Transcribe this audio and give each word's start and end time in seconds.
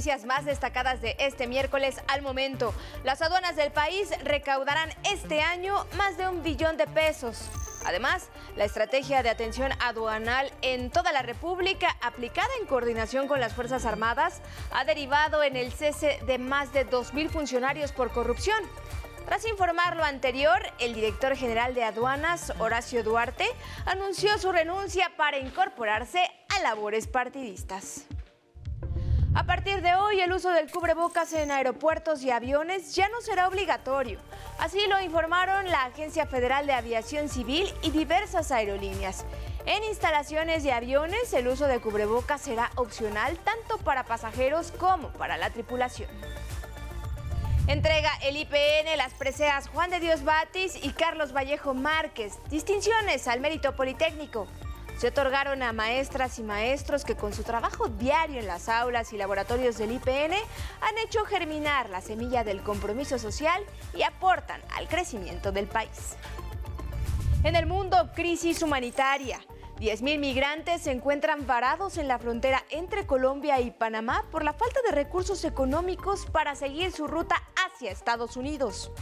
noticias 0.00 0.24
más 0.24 0.46
destacadas 0.46 1.02
de 1.02 1.14
este 1.18 1.46
miércoles 1.46 2.00
al 2.08 2.22
momento. 2.22 2.72
Las 3.04 3.20
aduanas 3.20 3.54
del 3.54 3.70
país 3.70 4.08
recaudarán 4.24 4.88
este 5.04 5.42
año 5.42 5.84
más 5.98 6.16
de 6.16 6.26
un 6.26 6.42
billón 6.42 6.78
de 6.78 6.86
pesos. 6.86 7.50
Además, 7.84 8.30
la 8.56 8.64
estrategia 8.64 9.22
de 9.22 9.28
atención 9.28 9.72
aduanal 9.78 10.50
en 10.62 10.90
toda 10.90 11.12
la 11.12 11.20
República, 11.20 11.98
aplicada 12.00 12.48
en 12.58 12.66
coordinación 12.66 13.28
con 13.28 13.40
las 13.40 13.52
Fuerzas 13.52 13.84
Armadas, 13.84 14.40
ha 14.72 14.86
derivado 14.86 15.42
en 15.42 15.54
el 15.54 15.70
cese 15.70 16.18
de 16.26 16.38
más 16.38 16.72
de 16.72 16.88
2.000 16.88 17.28
funcionarios 17.28 17.92
por 17.92 18.10
corrupción. 18.10 18.58
Tras 19.26 19.46
informar 19.46 19.98
lo 19.98 20.04
anterior, 20.04 20.62
el 20.78 20.94
director 20.94 21.36
general 21.36 21.74
de 21.74 21.84
aduanas, 21.84 22.54
Horacio 22.58 23.04
Duarte, 23.04 23.44
anunció 23.84 24.38
su 24.38 24.50
renuncia 24.50 25.12
para 25.18 25.36
incorporarse 25.36 26.26
a 26.48 26.62
labores 26.62 27.06
partidistas. 27.06 28.06
A 29.32 29.44
partir 29.44 29.80
de 29.80 29.94
hoy, 29.94 30.20
el 30.20 30.32
uso 30.32 30.50
del 30.50 30.68
cubrebocas 30.72 31.32
en 31.34 31.52
aeropuertos 31.52 32.20
y 32.24 32.32
aviones 32.32 32.96
ya 32.96 33.08
no 33.10 33.20
será 33.20 33.46
obligatorio. 33.46 34.18
Así 34.58 34.84
lo 34.88 35.00
informaron 35.00 35.66
la 35.70 35.84
Agencia 35.84 36.26
Federal 36.26 36.66
de 36.66 36.72
Aviación 36.72 37.28
Civil 37.28 37.72
y 37.82 37.92
diversas 37.92 38.50
aerolíneas. 38.50 39.24
En 39.66 39.84
instalaciones 39.84 40.64
de 40.64 40.72
aviones, 40.72 41.32
el 41.32 41.46
uso 41.46 41.68
de 41.68 41.80
cubrebocas 41.80 42.40
será 42.40 42.72
opcional 42.74 43.38
tanto 43.38 43.78
para 43.78 44.02
pasajeros 44.02 44.72
como 44.72 45.12
para 45.12 45.36
la 45.36 45.50
tripulación. 45.50 46.10
Entrega 47.68 48.10
el 48.24 48.36
IPN 48.36 48.96
las 48.96 49.14
preseas 49.14 49.68
Juan 49.68 49.90
de 49.90 50.00
Dios 50.00 50.24
Batis 50.24 50.74
y 50.82 50.90
Carlos 50.90 51.32
Vallejo 51.32 51.72
Márquez. 51.72 52.40
Distinciones 52.50 53.28
al 53.28 53.38
mérito 53.38 53.76
politécnico. 53.76 54.48
Se 55.00 55.08
otorgaron 55.08 55.62
a 55.62 55.72
maestras 55.72 56.38
y 56.38 56.42
maestros 56.42 57.06
que 57.06 57.16
con 57.16 57.32
su 57.32 57.42
trabajo 57.42 57.88
diario 57.88 58.38
en 58.38 58.46
las 58.46 58.68
aulas 58.68 59.14
y 59.14 59.16
laboratorios 59.16 59.78
del 59.78 59.92
IPN 59.92 60.34
han 60.82 60.98
hecho 61.02 61.24
germinar 61.24 61.88
la 61.88 62.02
semilla 62.02 62.44
del 62.44 62.60
compromiso 62.60 63.18
social 63.18 63.64
y 63.94 64.02
aportan 64.02 64.60
al 64.76 64.88
crecimiento 64.88 65.52
del 65.52 65.68
país. 65.68 66.16
En 67.44 67.56
el 67.56 67.64
mundo, 67.64 68.10
crisis 68.14 68.60
humanitaria. 68.62 69.40
10.000 69.78 70.18
migrantes 70.18 70.82
se 70.82 70.90
encuentran 70.90 71.46
varados 71.46 71.96
en 71.96 72.06
la 72.06 72.18
frontera 72.18 72.62
entre 72.68 73.06
Colombia 73.06 73.58
y 73.58 73.70
Panamá 73.70 74.26
por 74.30 74.44
la 74.44 74.52
falta 74.52 74.80
de 74.82 74.94
recursos 74.94 75.46
económicos 75.46 76.26
para 76.26 76.54
seguir 76.54 76.92
su 76.92 77.06
ruta 77.06 77.36
hacia 77.56 77.90
Estados 77.90 78.36
Unidos. 78.36 78.92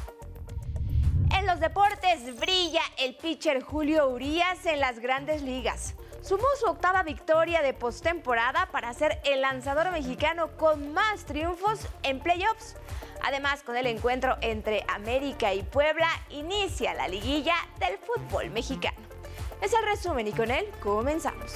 En 1.37 1.47
los 1.47 1.61
deportes 1.61 2.39
brilla 2.39 2.83
el 2.99 3.15
pitcher 3.15 3.63
Julio 3.63 4.09
Urias 4.09 4.65
en 4.67 4.81
las 4.81 4.99
grandes 4.99 5.43
ligas. 5.43 5.95
Sumó 6.23 6.47
su 6.59 6.67
octava 6.67 7.03
victoria 7.03 7.63
de 7.63 7.75
postemporada 7.75 8.69
para 8.73 8.93
ser 8.95 9.21
el 9.25 9.41
lanzador 9.41 9.91
mexicano 9.93 10.57
con 10.57 10.93
más 10.93 11.25
triunfos 11.25 11.87
en 12.03 12.21
playoffs. 12.21 12.77
Además, 13.23 13.63
con 13.63 13.77
el 13.77 13.87
encuentro 13.87 14.37
entre 14.41 14.85
América 14.89 15.55
y 15.55 15.63
Puebla, 15.63 16.09
inicia 16.31 16.95
la 16.95 17.09
liguilla 17.09 17.55
del 17.79 17.99
fútbol 17.99 18.51
mexicano. 18.51 18.99
Es 19.61 19.73
el 19.73 19.85
resumen 19.85 20.29
y 20.29 20.33
con 20.33 20.51
él 20.51 20.71
comenzamos. 20.81 21.55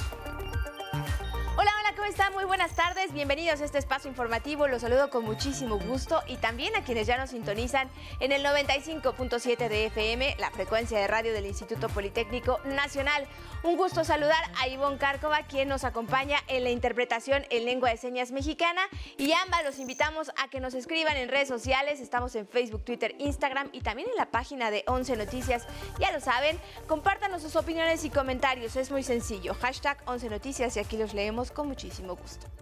¿Cómo 2.02 2.10
están? 2.10 2.32
Muy 2.32 2.44
buenas 2.44 2.72
tardes. 2.72 3.12
Bienvenidos 3.12 3.60
a 3.60 3.64
este 3.64 3.78
espacio 3.78 4.10
informativo. 4.10 4.66
Los 4.66 4.82
saludo 4.82 5.08
con 5.08 5.24
muchísimo 5.24 5.78
gusto 5.78 6.20
y 6.26 6.36
también 6.36 6.74
a 6.74 6.82
quienes 6.82 7.06
ya 7.06 7.16
nos 7.16 7.30
sintonizan 7.30 7.88
en 8.18 8.32
el 8.32 8.44
95.7 8.44 9.68
de 9.68 9.86
FM, 9.86 10.34
la 10.40 10.50
frecuencia 10.50 10.98
de 10.98 11.06
radio 11.06 11.32
del 11.32 11.46
Instituto 11.46 11.88
Politécnico 11.88 12.58
Nacional. 12.64 13.28
Un 13.62 13.76
gusto 13.76 14.02
saludar 14.02 14.42
a 14.60 14.66
Ivonne 14.66 14.98
Cárcova, 14.98 15.46
quien 15.46 15.68
nos 15.68 15.84
acompaña 15.84 16.38
en 16.48 16.64
la 16.64 16.70
interpretación 16.70 17.44
en 17.50 17.66
lengua 17.66 17.90
de 17.90 17.96
señas 17.96 18.32
mexicana. 18.32 18.82
Y 19.16 19.30
ambas 19.34 19.62
los 19.62 19.78
invitamos 19.78 20.32
a 20.42 20.48
que 20.48 20.58
nos 20.58 20.74
escriban 20.74 21.16
en 21.16 21.28
redes 21.28 21.46
sociales. 21.46 22.00
Estamos 22.00 22.34
en 22.34 22.48
Facebook, 22.48 22.84
Twitter, 22.84 23.14
Instagram 23.20 23.68
y 23.70 23.82
también 23.82 24.08
en 24.08 24.16
la 24.16 24.26
página 24.26 24.72
de 24.72 24.82
11 24.88 25.16
Noticias. 25.18 25.68
Ya 26.00 26.10
lo 26.10 26.20
saben, 26.20 26.58
compártanos 26.88 27.42
sus 27.42 27.54
opiniones 27.54 28.04
y 28.04 28.10
comentarios. 28.10 28.74
Es 28.74 28.90
muy 28.90 29.04
sencillo. 29.04 29.54
Hashtag 29.54 30.02
11 30.06 30.30
Noticias 30.30 30.76
y 30.76 30.80
aquí 30.80 30.96
los 30.96 31.14
leemos 31.14 31.52
con 31.52 31.68
muchísimo 31.68 31.91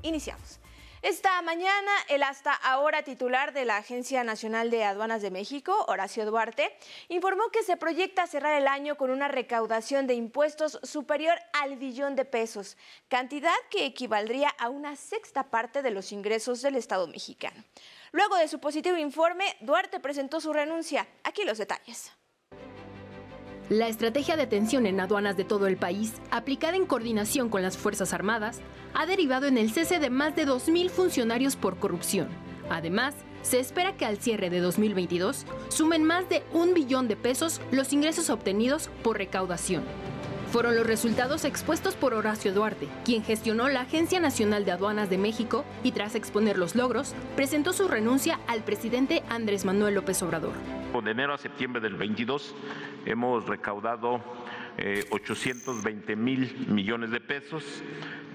Iniciamos. 0.02 0.60
Esta 1.02 1.40
mañana, 1.40 1.90
el 2.08 2.22
hasta 2.22 2.52
ahora 2.52 3.02
titular 3.02 3.54
de 3.54 3.64
la 3.64 3.78
Agencia 3.78 4.22
Nacional 4.22 4.70
de 4.70 4.84
Aduanas 4.84 5.22
de 5.22 5.30
México, 5.30 5.86
Horacio 5.88 6.26
Duarte, 6.26 6.76
informó 7.08 7.48
que 7.50 7.62
se 7.62 7.78
proyecta 7.78 8.26
cerrar 8.26 8.60
el 8.60 8.68
año 8.68 8.98
con 8.98 9.10
una 9.10 9.26
recaudación 9.26 10.06
de 10.06 10.12
impuestos 10.12 10.78
superior 10.82 11.38
al 11.54 11.76
billón 11.76 12.16
de 12.16 12.26
pesos, 12.26 12.76
cantidad 13.08 13.54
que 13.70 13.86
equivaldría 13.86 14.50
a 14.50 14.68
una 14.68 14.94
sexta 14.94 15.44
parte 15.44 15.80
de 15.80 15.90
los 15.90 16.12
ingresos 16.12 16.60
del 16.60 16.76
Estado 16.76 17.06
mexicano. 17.06 17.64
Luego 18.12 18.36
de 18.36 18.48
su 18.48 18.58
positivo 18.58 18.98
informe, 18.98 19.56
Duarte 19.60 20.00
presentó 20.00 20.38
su 20.38 20.52
renuncia. 20.52 21.08
Aquí 21.24 21.44
los 21.44 21.56
detalles. 21.56 22.12
La 23.70 23.86
estrategia 23.86 24.34
de 24.36 24.42
atención 24.42 24.84
en 24.84 24.98
aduanas 24.98 25.36
de 25.36 25.44
todo 25.44 25.68
el 25.68 25.76
país, 25.76 26.20
aplicada 26.32 26.76
en 26.76 26.86
coordinación 26.86 27.48
con 27.48 27.62
las 27.62 27.78
Fuerzas 27.78 28.12
Armadas, 28.12 28.60
ha 28.94 29.06
derivado 29.06 29.46
en 29.46 29.56
el 29.56 29.70
cese 29.70 30.00
de 30.00 30.10
más 30.10 30.34
de 30.34 30.44
2.000 30.44 30.90
funcionarios 30.90 31.54
por 31.54 31.78
corrupción. 31.78 32.26
Además, 32.68 33.14
se 33.42 33.60
espera 33.60 33.96
que 33.96 34.04
al 34.04 34.18
cierre 34.18 34.50
de 34.50 34.58
2022 34.58 35.46
sumen 35.68 36.02
más 36.02 36.28
de 36.28 36.42
un 36.52 36.74
billón 36.74 37.06
de 37.06 37.14
pesos 37.14 37.60
los 37.70 37.92
ingresos 37.92 38.28
obtenidos 38.28 38.90
por 39.04 39.18
recaudación. 39.18 39.84
Fueron 40.50 40.74
los 40.74 40.84
resultados 40.84 41.44
expuestos 41.44 41.94
por 41.94 42.12
Horacio 42.12 42.52
Duarte, 42.52 42.88
quien 43.04 43.22
gestionó 43.22 43.68
la 43.68 43.82
Agencia 43.82 44.18
Nacional 44.18 44.64
de 44.64 44.72
Aduanas 44.72 45.08
de 45.10 45.16
México 45.16 45.64
y 45.84 45.92
tras 45.92 46.16
exponer 46.16 46.58
los 46.58 46.74
logros, 46.74 47.14
presentó 47.36 47.72
su 47.72 47.86
renuncia 47.86 48.40
al 48.48 48.64
presidente 48.64 49.22
Andrés 49.28 49.64
Manuel 49.64 49.94
López 49.94 50.20
Obrador. 50.24 50.54
Enero 51.06 51.34
a 51.34 51.38
septiembre 51.38 51.80
del 51.80 51.96
22 51.96 52.54
hemos 53.06 53.46
recaudado 53.46 54.20
820 55.10 56.16
mil 56.16 56.66
millones 56.68 57.10
de 57.10 57.20
pesos, 57.20 57.82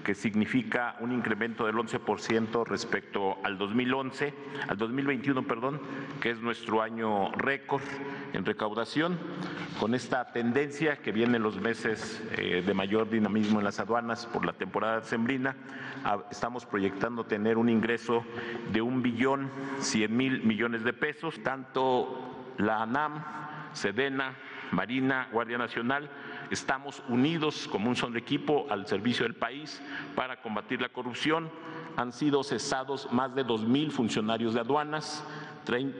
que 0.04 0.14
significa 0.14 0.96
un 1.00 1.10
incremento 1.10 1.66
del 1.66 1.74
11% 1.74 2.64
respecto 2.64 3.38
al 3.42 3.58
2011, 3.58 4.32
al 4.68 4.76
2021, 4.76 5.42
perdón, 5.42 5.80
que 6.20 6.30
es 6.30 6.40
nuestro 6.40 6.80
año 6.80 7.32
récord 7.32 7.82
en 8.32 8.44
recaudación. 8.44 9.18
Con 9.80 9.96
esta 9.96 10.32
tendencia 10.32 10.98
que 10.98 11.10
viene 11.10 11.38
en 11.38 11.42
los 11.42 11.60
meses 11.60 12.22
eh, 12.36 12.62
de 12.64 12.74
mayor 12.74 13.10
dinamismo 13.10 13.58
en 13.58 13.64
las 13.64 13.80
aduanas 13.80 14.26
por 14.26 14.46
la 14.46 14.52
temporada 14.52 15.02
sembrina, 15.02 15.56
estamos 16.30 16.64
proyectando 16.64 17.24
tener 17.24 17.58
un 17.58 17.68
ingreso 17.68 18.24
de 18.72 18.80
un 18.80 19.02
billón 19.02 19.50
cien 19.80 20.16
mil 20.16 20.44
millones 20.44 20.84
de 20.84 20.92
pesos. 20.92 21.42
Tanto 21.42 22.54
la 22.58 22.82
ANAM, 22.82 23.24
Sedena, 23.72 24.36
Marina, 24.72 25.28
Guardia 25.32 25.58
Nacional, 25.58 26.10
estamos 26.50 27.02
unidos 27.08 27.68
como 27.70 27.88
un 27.88 27.96
solo 27.96 28.18
equipo 28.18 28.66
al 28.70 28.86
servicio 28.86 29.24
del 29.24 29.34
país 29.34 29.80
para 30.14 30.40
combatir 30.40 30.80
la 30.80 30.88
corrupción. 30.88 31.50
Han 31.96 32.12
sido 32.12 32.42
cesados 32.42 33.10
más 33.12 33.34
de 33.34 33.44
dos 33.44 33.62
mil 33.62 33.90
funcionarios 33.90 34.54
de 34.54 34.60
aduanas, 34.60 35.24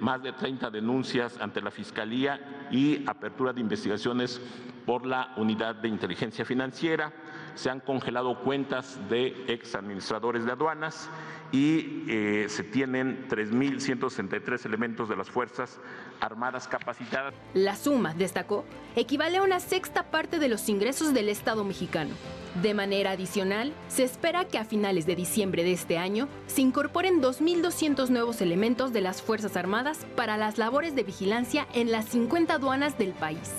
más 0.01 0.23
de 0.23 0.33
30 0.33 0.71
denuncias 0.71 1.41
ante 1.41 1.61
la 1.61 1.71
Fiscalía 1.71 2.69
y 2.71 3.03
apertura 3.09 3.53
de 3.53 3.61
investigaciones 3.61 4.41
por 4.85 5.05
la 5.05 5.33
Unidad 5.37 5.75
de 5.75 5.89
Inteligencia 5.89 6.45
Financiera. 6.45 7.13
Se 7.57 7.69
han 7.69 7.81
congelado 7.81 8.43
cuentas 8.43 8.99
de 9.09 9.35
ex 9.49 9.75
administradores 9.75 10.45
de 10.45 10.53
aduanas 10.53 11.11
y 11.53 12.05
eh, 12.09 12.47
se 12.49 12.63
tienen 12.63 13.27
3.163 13.29 14.65
elementos 14.67 15.09
de 15.09 15.17
las 15.17 15.31
Fuerzas 15.31 15.81
Armadas 16.21 16.69
capacitadas. 16.69 17.35
La 17.55 17.75
suma, 17.75 18.15
destacó, 18.15 18.65
equivale 18.95 19.39
a 19.39 19.43
una 19.43 19.61
sexta 19.61 20.11
parte 20.11 20.39
de 20.39 20.49
los 20.49 20.69
ingresos 20.69 21.15
del 21.15 21.29
Estado 21.29 21.65
mexicano. 21.65 22.15
De 22.63 22.75
manera 22.75 23.13
adicional, 23.13 23.73
se 23.89 24.05
espera 24.05 24.47
que 24.47 24.59
a 24.59 24.65
finales 24.65 25.07
de 25.07 25.15
diciembre 25.15 25.63
de 25.63 25.73
este 25.73 25.99
año 25.99 26.29
se 26.47 26.63
incorporen 26.63 27.21
2.200 27.23 28.09
nuevos 28.09 28.41
elementos 28.41 28.93
de 28.93 29.03
las 29.03 29.23
Fuerzas 29.23 29.57
Armadas 29.57 30.07
para 30.17 30.37
las 30.37 30.57
labores 30.57 30.95
de 30.95 31.03
vigilancia 31.03 31.67
en 31.75 31.91
las 31.91 32.07
50 32.07 32.55
aduanas 32.55 32.99
del 32.99 33.13
país. 33.13 33.53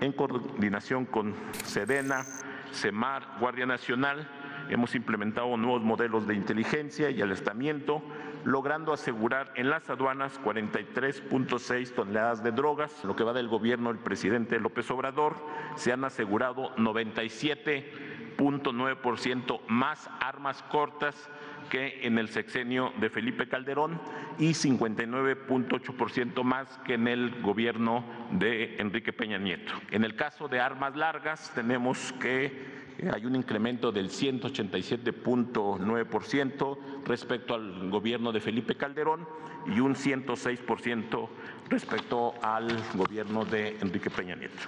En 0.00 0.12
coordinación 0.12 1.06
con 1.06 1.34
Sedena, 1.64 2.26
CEMAR, 2.72 3.36
Guardia 3.38 3.66
Nacional, 3.66 4.26
Hemos 4.70 4.94
implementado 4.94 5.58
nuevos 5.58 5.82
modelos 5.82 6.26
de 6.26 6.34
inteligencia 6.34 7.10
y 7.10 7.20
alistamiento, 7.20 8.02
logrando 8.44 8.94
asegurar 8.94 9.52
en 9.56 9.68
las 9.68 9.90
aduanas 9.90 10.40
43.6 10.42 11.94
toneladas 11.94 12.42
de 12.42 12.50
drogas. 12.50 13.04
Lo 13.04 13.14
que 13.14 13.24
va 13.24 13.34
del 13.34 13.48
gobierno 13.48 13.92
del 13.92 14.02
presidente 14.02 14.58
López 14.58 14.90
Obrador, 14.90 15.36
se 15.76 15.92
han 15.92 16.02
asegurado 16.04 16.74
97.9% 16.76 19.60
más 19.68 20.08
armas 20.20 20.62
cortas 20.62 21.28
que 21.70 22.00
en 22.02 22.18
el 22.18 22.28
sexenio 22.28 22.92
de 23.00 23.10
Felipe 23.10 23.48
Calderón 23.48 24.00
y 24.38 24.50
59.8% 24.50 26.42
más 26.42 26.68
que 26.86 26.94
en 26.94 27.08
el 27.08 27.42
gobierno 27.42 28.04
de 28.32 28.76
Enrique 28.78 29.12
Peña 29.12 29.38
Nieto. 29.38 29.72
En 29.90 30.04
el 30.04 30.16
caso 30.16 30.48
de 30.48 30.60
armas 30.60 30.96
largas 30.96 31.52
tenemos 31.54 32.12
que 32.20 32.84
hay 33.12 33.26
un 33.26 33.36
incremento 33.36 33.92
del 33.92 34.08
187.9% 34.10 36.78
respecto 37.04 37.54
al 37.54 37.90
gobierno 37.90 38.32
de 38.32 38.40
Felipe 38.40 38.74
Calderón 38.76 39.28
y 39.66 39.80
un 39.80 39.94
106% 39.94 41.28
respecto 41.68 42.32
al 42.42 42.74
gobierno 42.94 43.44
de 43.44 43.76
Enrique 43.80 44.08
Peña 44.10 44.36
Nieto. 44.36 44.62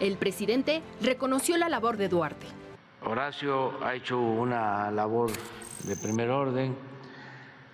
El 0.00 0.16
presidente 0.16 0.82
reconoció 1.00 1.56
la 1.56 1.68
labor 1.68 1.96
de 1.96 2.08
Duarte. 2.08 2.48
Horacio 3.04 3.84
ha 3.84 3.94
hecho 3.94 4.20
una 4.20 4.90
labor 4.90 5.30
de 5.84 5.96
primer 5.96 6.30
orden. 6.30 6.76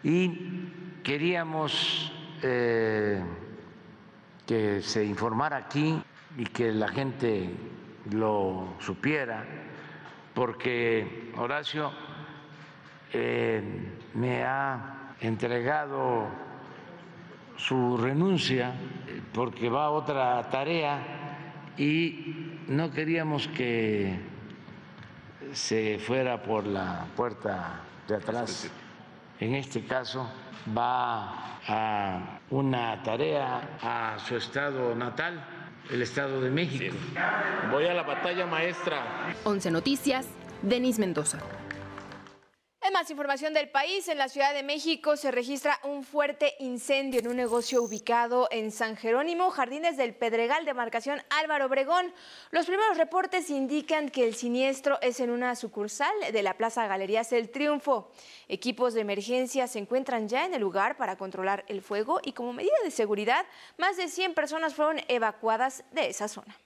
Y 0.03 0.71
queríamos 1.03 2.13
eh, 2.43 3.23
que 4.47 4.83
se 4.83 5.05
informara 5.05 5.57
aquí 5.57 6.01
y 6.37 6.45
que 6.45 6.73
la 6.73 6.89
gente 6.89 7.51
lo 8.11 8.75
supiera, 8.79 9.45
porque 10.35 11.33
Horacio 11.37 11.91
eh, 13.13 13.63
me 14.15 14.45
ha 14.45 15.15
entregado 15.21 16.27
su 17.57 17.97
renuncia 17.97 18.73
porque 19.33 19.69
va 19.69 19.87
a 19.87 19.91
otra 19.91 20.49
tarea 20.49 21.75
y 21.77 22.57
no 22.69 22.91
queríamos 22.91 23.49
que 23.49 24.19
se 25.53 25.99
fuera 25.99 26.43
por 26.43 26.67
la 26.67 27.07
puerta 27.17 27.83
de 28.09 28.17
atrás. 28.17 28.69
En 29.39 29.55
este 29.55 29.85
caso 29.85 30.29
va 30.77 31.61
a 31.67 32.41
una 32.51 33.03
tarea 33.03 33.79
a 33.83 34.19
su 34.19 34.37
estado 34.37 34.95
natal, 34.95 35.45
el 35.91 36.03
Estado 36.03 36.41
de 36.41 36.51
México. 36.51 36.97
Voy 37.71 37.87
a 37.87 37.95
la 37.95 38.03
batalla 38.03 38.47
maestra. 38.47 39.35
11 39.45 39.71
Noticias, 39.71 40.27
Denis 40.63 40.99
Mendoza. 40.99 41.39
En 42.89 42.95
más 42.95 43.11
información 43.11 43.53
del 43.53 43.69
país, 43.69 44.09
en 44.09 44.17
la 44.17 44.31
Ciudad 44.31 44.55
de 44.55 44.63
México 44.63 45.19
se 45.19 45.31
registra 45.31 45.79
un 45.85 46.05
fuerte 46.05 46.55
incendio 46.59 47.21
en 47.21 47.29
un 47.29 47.37
negocio 47.37 47.83
ubicado 47.83 48.49
en 48.51 48.73
San 48.73 48.97
Jerónimo, 48.97 49.51
Jardines 49.51 49.99
del 49.99 50.15
Pedregal, 50.15 50.65
demarcación 50.65 51.21
Álvaro 51.29 51.67
Obregón. 51.67 52.15
Los 52.51 52.65
primeros 52.65 52.97
reportes 52.97 53.51
indican 53.51 54.09
que 54.09 54.27
el 54.27 54.35
siniestro 54.35 54.99
es 55.03 55.21
en 55.21 55.29
una 55.29 55.55
sucursal 55.55 56.15
de 56.33 56.43
la 56.43 56.57
Plaza 56.57 56.87
Galerías 56.87 57.31
El 57.33 57.51
Triunfo. 57.51 58.11
Equipos 58.49 58.95
de 58.95 59.03
emergencia 59.03 59.67
se 59.67 59.81
encuentran 59.81 60.27
ya 60.27 60.47
en 60.47 60.55
el 60.55 60.63
lugar 60.63 60.97
para 60.97 61.19
controlar 61.19 61.67
el 61.69 61.83
fuego 61.83 62.21
y 62.25 62.33
como 62.33 62.55
medida 62.55 62.73
de 62.85 62.91
seguridad, 62.91 63.45
más 63.77 63.99
de 63.99 64.09
100 64.09 64.33
personas 64.33 64.75
fueron 64.75 65.03
evacuadas 65.09 65.85
de 65.93 66.09
esa 66.09 66.27
zona. 66.27 66.57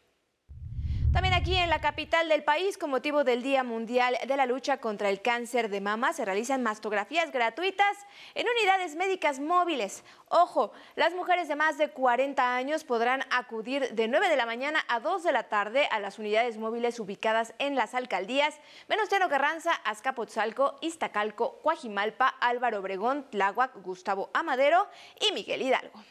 También 1.12 1.34
aquí 1.34 1.54
en 1.54 1.68
la 1.68 1.82
capital 1.82 2.30
del 2.30 2.42
país, 2.42 2.78
con 2.78 2.88
motivo 2.88 3.22
del 3.22 3.42
Día 3.42 3.62
Mundial 3.62 4.16
de 4.26 4.34
la 4.34 4.46
Lucha 4.46 4.78
contra 4.78 5.10
el 5.10 5.20
Cáncer 5.20 5.68
de 5.68 5.82
Mama, 5.82 6.14
se 6.14 6.24
realizan 6.24 6.62
mastografías 6.62 7.30
gratuitas 7.30 7.98
en 8.34 8.46
unidades 8.48 8.96
médicas 8.96 9.38
móviles. 9.38 10.04
Ojo, 10.30 10.72
las 10.96 11.12
mujeres 11.12 11.48
de 11.48 11.56
más 11.56 11.76
de 11.76 11.90
40 11.90 12.56
años 12.56 12.84
podrán 12.84 13.24
acudir 13.30 13.92
de 13.92 14.08
9 14.08 14.30
de 14.30 14.36
la 14.36 14.46
mañana 14.46 14.86
a 14.88 15.00
2 15.00 15.22
de 15.22 15.32
la 15.32 15.50
tarde 15.50 15.86
a 15.90 16.00
las 16.00 16.18
unidades 16.18 16.56
móviles 16.56 16.98
ubicadas 16.98 17.52
en 17.58 17.74
las 17.74 17.94
alcaldías 17.94 18.58
Venustiano 18.88 19.28
Carranza, 19.28 19.72
Azcapotzalco, 19.84 20.78
Iztacalco, 20.80 21.60
Coajimalpa, 21.60 22.28
Álvaro 22.40 22.78
Obregón, 22.78 23.26
Tláhuac, 23.30 23.82
Gustavo 23.82 24.30
Amadero 24.32 24.88
y 25.20 25.32
Miguel 25.32 25.60
Hidalgo. 25.60 26.02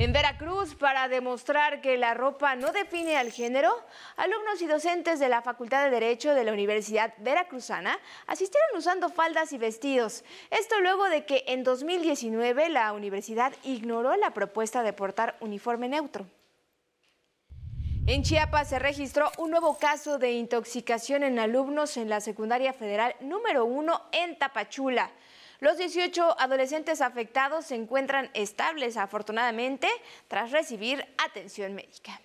En 0.00 0.12
Veracruz, 0.12 0.76
para 0.76 1.08
demostrar 1.08 1.80
que 1.80 1.98
la 1.98 2.14
ropa 2.14 2.54
no 2.54 2.70
define 2.70 3.16
al 3.16 3.32
género, 3.32 3.74
alumnos 4.16 4.62
y 4.62 4.66
docentes 4.66 5.18
de 5.18 5.28
la 5.28 5.42
Facultad 5.42 5.82
de 5.82 5.90
Derecho 5.90 6.34
de 6.34 6.44
la 6.44 6.52
Universidad 6.52 7.14
Veracruzana 7.18 7.98
asistieron 8.28 8.68
usando 8.76 9.08
faldas 9.08 9.52
y 9.52 9.58
vestidos. 9.58 10.22
Esto 10.50 10.80
luego 10.80 11.08
de 11.08 11.26
que 11.26 11.42
en 11.48 11.64
2019 11.64 12.68
la 12.68 12.92
universidad 12.92 13.52
ignoró 13.64 14.14
la 14.14 14.30
propuesta 14.30 14.84
de 14.84 14.92
portar 14.92 15.36
uniforme 15.40 15.88
neutro. 15.88 16.26
En 18.06 18.22
Chiapas 18.22 18.68
se 18.68 18.78
registró 18.78 19.32
un 19.38 19.50
nuevo 19.50 19.78
caso 19.78 20.18
de 20.18 20.30
intoxicación 20.30 21.24
en 21.24 21.40
alumnos 21.40 21.96
en 21.96 22.08
la 22.08 22.20
secundaria 22.20 22.72
federal 22.72 23.16
número 23.18 23.64
uno 23.64 24.02
en 24.12 24.38
Tapachula. 24.38 25.10
Los 25.60 25.76
18 25.76 26.38
adolescentes 26.38 27.00
afectados 27.00 27.66
se 27.66 27.74
encuentran 27.74 28.30
estables, 28.34 28.96
afortunadamente, 28.96 29.88
tras 30.28 30.52
recibir 30.52 31.04
atención 31.18 31.74
médica. 31.74 32.20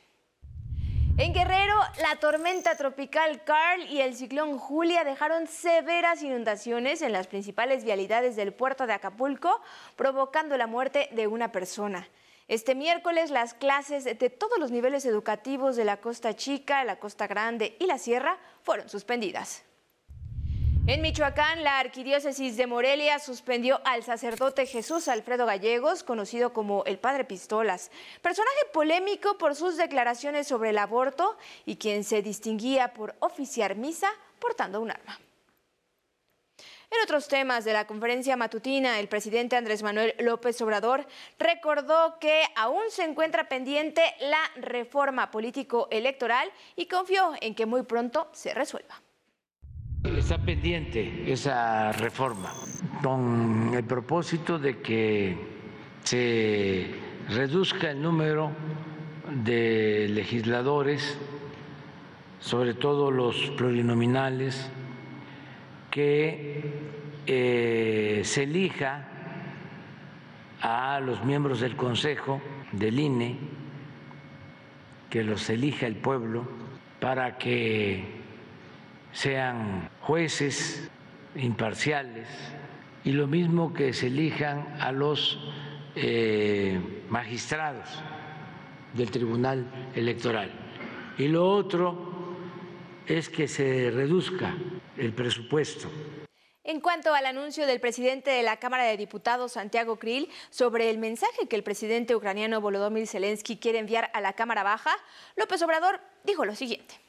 En 1.18 1.34
Guerrero, 1.34 1.76
la 2.02 2.16
tormenta 2.20 2.76
tropical 2.76 3.44
Carl 3.44 3.84
y 3.90 4.02
el 4.02 4.16
ciclón 4.16 4.60
Julia 4.60 5.04
dejaron 5.04 5.48
severas 5.48 6.22
inundaciones 6.22 7.02
en 7.02 7.12
las 7.12 7.26
principales 7.26 7.84
vialidades 7.84 8.36
del 8.36 8.54
puerto 8.54 8.86
de 8.86 8.94
Acapulco, 8.94 9.62
provocando 9.96 10.56
la 10.56 10.68
muerte 10.68 11.10
de 11.12 11.26
una 11.26 11.52
persona. 11.52 12.08
Este 12.48 12.76
miércoles 12.76 13.32
las 13.32 13.56
clases 13.56 14.04
de 14.04 14.30
todos 14.30 14.60
los 14.60 14.70
niveles 14.70 15.06
educativos 15.06 15.76
de 15.76 15.86
la 15.86 15.98
Costa 15.98 16.36
Chica, 16.36 16.84
la 16.84 17.00
Costa 17.00 17.26
Grande 17.26 17.78
y 17.80 17.88
la 17.88 17.98
Sierra 17.98 18.38
fueron 18.62 18.90
suspendidas. 18.90 19.64
En 20.86 21.02
Michoacán, 21.02 21.64
la 21.64 21.80
arquidiócesis 21.80 22.58
de 22.58 22.68
Morelia 22.68 23.18
suspendió 23.18 23.80
al 23.86 24.04
sacerdote 24.04 24.66
Jesús 24.66 25.08
Alfredo 25.08 25.46
Gallegos, 25.46 26.04
conocido 26.04 26.52
como 26.52 26.84
el 26.84 27.00
Padre 27.00 27.24
Pistolas, 27.24 27.90
personaje 28.22 28.66
polémico 28.74 29.38
por 29.38 29.56
sus 29.56 29.78
declaraciones 29.78 30.46
sobre 30.46 30.72
el 30.72 30.78
aborto 30.78 31.38
y 31.66 31.78
quien 31.78 32.04
se 32.04 32.22
distinguía 32.22 32.94
por 32.94 33.16
oficiar 33.20 33.78
misa 33.78 34.10
portando 34.40 34.82
un 34.82 34.92
arma. 34.92 35.18
En 36.58 37.02
otros 37.02 37.30
temas 37.30 37.64
de 37.64 37.72
la 37.72 37.88
conferencia 37.88 38.36
matutina, 38.36 39.00
el 39.00 39.08
presidente 39.08 39.56
Andrés 39.56 39.84
Manuel 39.84 40.14
López 40.20 40.62
Obrador 40.62 41.08
recordó 41.40 42.20
que 42.20 42.44
aún 42.58 42.84
se 42.90 43.06
encuentra 43.06 43.48
pendiente 43.48 44.02
la 44.20 44.52
reforma 44.58 45.32
político-electoral 45.32 46.52
y 46.76 46.88
confió 46.88 47.32
en 47.40 47.56
que 47.56 47.66
muy 47.66 47.84
pronto 47.84 48.28
se 48.34 48.54
resuelva. 48.54 49.03
Está 50.04 50.38
pendiente 50.38 51.32
esa 51.32 51.94
reforma 51.94 52.52
con 53.02 53.72
el 53.74 53.86
propósito 53.86 54.60
de 54.60 54.80
que 54.80 55.38
se 56.04 56.88
reduzca 57.30 57.92
el 57.92 58.02
número 58.02 58.52
de 59.46 60.10
legisladores, 60.10 61.18
sobre 62.42 62.74
todo 62.74 63.12
los 63.12 63.36
plurinominales, 63.52 64.70
que 65.90 66.64
eh, 67.26 68.22
se 68.26 68.44
elija 68.44 69.08
a 70.62 71.00
los 71.00 71.24
miembros 71.24 71.62
del 71.62 71.78
Consejo 71.78 72.42
del 72.74 73.00
INE, 73.00 73.38
que 75.10 75.24
los 75.24 75.50
elija 75.50 75.88
el 75.88 75.96
pueblo, 75.96 76.46
para 77.00 77.38
que 77.38 78.23
sean 79.14 79.90
jueces 80.02 80.90
imparciales 81.36 82.28
y 83.04 83.12
lo 83.12 83.28
mismo 83.28 83.74
que 83.74 83.94
se 83.94 84.08
elijan 84.08 84.76
a 84.80 84.92
los 84.92 85.40
eh, 85.96 86.80
magistrados 87.10 87.88
del 88.94 89.12
Tribunal 89.12 89.92
Electoral. 89.96 90.52
Y 91.18 91.28
lo 91.28 91.48
otro 91.48 92.14
es 93.08 93.30
que 93.30 93.48
se 93.48 93.92
reduzca 93.92 94.56
el 94.98 95.14
presupuesto. 95.14 95.90
En 96.64 96.80
cuanto 96.80 97.14
al 97.14 97.26
anuncio 97.26 97.68
del 97.68 97.82
presidente 97.82 98.32
de 98.32 98.42
la 98.42 98.58
Cámara 98.58 98.86
de 98.86 98.96
Diputados, 98.96 99.52
Santiago 99.52 99.98
Krill, 99.98 100.30
sobre 100.50 100.90
el 100.90 100.98
mensaje 100.98 101.48
que 101.50 101.58
el 101.58 101.64
presidente 101.64 102.16
ucraniano 102.16 102.62
Volodymyr 102.62 103.06
Zelensky 103.06 103.58
quiere 103.58 103.80
enviar 103.80 104.10
a 104.14 104.22
la 104.22 104.34
Cámara 104.34 104.64
Baja, 104.64 104.96
López 105.36 105.62
Obrador 105.62 106.00
dijo 106.24 106.46
lo 106.46 106.56
siguiente. 106.56 107.03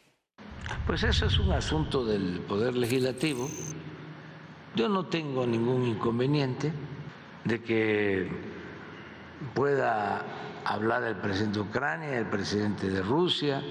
Pues 0.87 1.03
eso 1.03 1.27
es 1.27 1.39
un 1.39 1.53
asunto 1.53 2.05
del 2.05 2.41
Poder 2.41 2.77
Legislativo. 2.77 3.49
Yo 4.75 4.89
no 4.89 5.07
tengo 5.07 5.47
ningún 5.47 5.87
inconveniente 5.87 6.73
de 7.45 7.63
que 7.63 8.29
pueda 9.55 10.25
hablar 10.65 11.05
el 11.05 11.17
presidente 11.17 11.59
de 11.59 11.65
Ucrania, 11.65 12.19
el 12.19 12.27
presidente 12.27 12.91
de 12.91 13.03
Rusia 13.03 13.63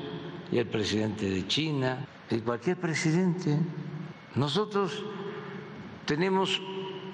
y 0.52 0.58
el 0.58 0.68
presidente 0.68 1.30
de 1.30 1.48
China 1.48 2.06
y 2.30 2.40
cualquier 2.40 2.78
presidente. 2.78 3.58
Nosotros 4.36 5.04
tenemos 6.06 6.62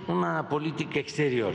una 0.08 0.48
política 0.50 1.00
exterior 1.00 1.54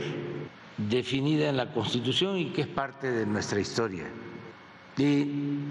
definida 0.77 1.49
en 1.49 1.57
la 1.57 1.71
Constitución 1.71 2.37
y 2.37 2.45
que 2.47 2.61
es 2.61 2.67
parte 2.67 3.11
de 3.11 3.25
nuestra 3.25 3.59
historia. 3.59 4.05
Y 4.97 5.67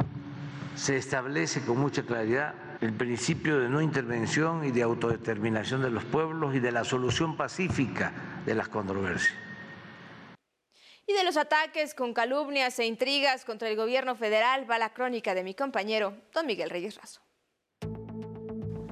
se 0.74 0.96
establece 0.96 1.60
con 1.62 1.78
mucha 1.78 2.02
claridad 2.02 2.54
el 2.80 2.92
principio 2.92 3.58
de 3.60 3.68
no 3.68 3.80
intervención 3.80 4.64
y 4.64 4.70
de 4.70 4.82
autodeterminación 4.82 5.82
de 5.82 5.90
los 5.90 6.04
pueblos 6.04 6.54
y 6.54 6.60
de 6.60 6.72
la 6.72 6.84
solución 6.84 7.36
pacífica 7.36 8.12
de 8.44 8.54
las 8.54 8.68
controversias. 8.68 9.34
Y 11.06 11.12
de 11.12 11.24
los 11.24 11.36
ataques 11.36 11.94
con 11.94 12.14
calumnias 12.14 12.78
e 12.78 12.86
intrigas 12.86 13.44
contra 13.44 13.68
el 13.68 13.76
gobierno 13.76 14.16
federal 14.16 14.68
va 14.70 14.78
la 14.78 14.92
crónica 14.92 15.34
de 15.34 15.44
mi 15.44 15.54
compañero, 15.54 16.14
don 16.32 16.46
Miguel 16.46 16.70
Reyes 16.70 16.96
Razo. 16.96 17.20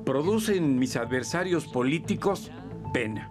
producen 0.05 0.79
mis 0.79 0.97
adversarios 0.97 1.67
políticos 1.67 2.51
pena. 2.93 3.31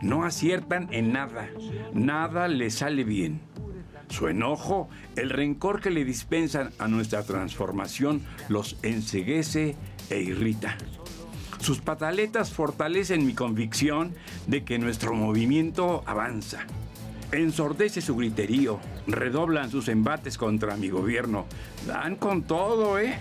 No 0.00 0.24
aciertan 0.24 0.88
en 0.92 1.12
nada, 1.12 1.48
nada 1.92 2.48
les 2.48 2.74
sale 2.76 3.04
bien. 3.04 3.51
Su 4.12 4.28
enojo, 4.28 4.90
el 5.16 5.30
rencor 5.30 5.80
que 5.80 5.88
le 5.88 6.04
dispensan 6.04 6.70
a 6.78 6.86
nuestra 6.86 7.22
transformación, 7.22 8.20
los 8.50 8.76
enseguece 8.82 9.74
e 10.10 10.20
irrita. 10.20 10.76
Sus 11.60 11.80
pataletas 11.80 12.52
fortalecen 12.52 13.24
mi 13.24 13.32
convicción 13.32 14.12
de 14.46 14.64
que 14.64 14.78
nuestro 14.78 15.14
movimiento 15.14 16.02
avanza. 16.04 16.66
Ensordece 17.32 18.02
su 18.02 18.14
griterío, 18.14 18.80
redoblan 19.06 19.70
sus 19.70 19.88
embates 19.88 20.36
contra 20.36 20.76
mi 20.76 20.90
gobierno. 20.90 21.46
Dan 21.86 22.16
con 22.16 22.42
todo, 22.42 22.98
¿eh? 22.98 23.14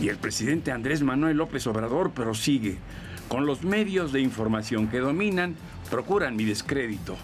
Y 0.00 0.08
el 0.08 0.16
presidente 0.16 0.72
Andrés 0.72 1.02
Manuel 1.02 1.36
López 1.36 1.66
Obrador 1.66 2.12
prosigue. 2.12 2.78
Con 3.28 3.44
los 3.44 3.64
medios 3.64 4.12
de 4.12 4.22
información 4.22 4.88
que 4.88 5.00
dominan, 5.00 5.56
procuran 5.90 6.36
mi 6.36 6.46
descrédito. 6.46 7.18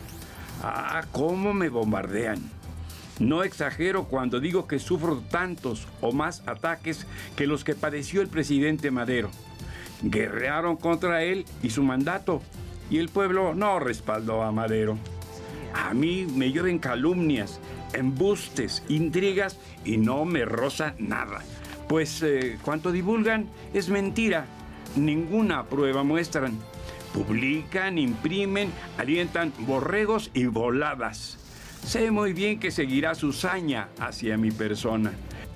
Ah, 0.63 1.07
cómo 1.11 1.55
me 1.55 1.71
bombardean. 1.71 2.62
No 3.23 3.45
exagero 3.45 4.09
cuando 4.09 4.41
digo 4.41 4.67
que 4.67 4.81
sufro 4.81 5.23
tantos 5.31 5.87
o 6.00 6.11
más 6.11 6.43
ataques 6.49 7.07
que 7.37 7.47
los 7.47 7.62
que 7.62 7.76
padeció 7.76 8.21
el 8.21 8.26
presidente 8.26 8.91
Madero. 8.91 9.31
Guerrearon 10.02 10.76
contra 10.76 11.23
él 11.23 11.45
y 11.62 11.71
su 11.71 11.85
mandato, 11.85 12.43
y 12.91 12.99
el 12.99 13.11
pueblo 13.11 13.55
no 13.55 13.79
respaldó 13.79 14.43
a 14.43 14.50
Madero. 14.50 14.99
A 15.73 15.95
mí 15.95 16.26
me 16.35 16.50
llueven 16.50 16.81
calumnias, 16.81 17.61
embustes, 17.93 18.83
intrigas 18.88 19.57
y 19.85 19.99
no 19.99 20.25
me 20.25 20.45
roza 20.45 20.97
nada. 20.99 21.45
Pues 21.88 22.25
eh, 22.25 22.59
cuanto 22.64 22.91
divulgan 22.91 23.47
es 23.73 23.88
mentira, 23.88 24.47
ninguna 24.97 25.67
prueba 25.67 26.02
muestran. 26.02 26.59
Publican, 27.14 27.99
imprimen, 27.99 28.73
alientan 28.99 29.52
borregos 29.61 30.33
y 30.35 30.47
voladas. 30.47 31.38
Sé 31.85 32.11
muy 32.11 32.33
bien 32.33 32.61
que 32.61 32.71
seguirá 32.71 33.15
su 33.15 33.33
saña 33.33 33.89
hacia 33.99 34.37
mi 34.39 34.51
persona. 34.51 35.12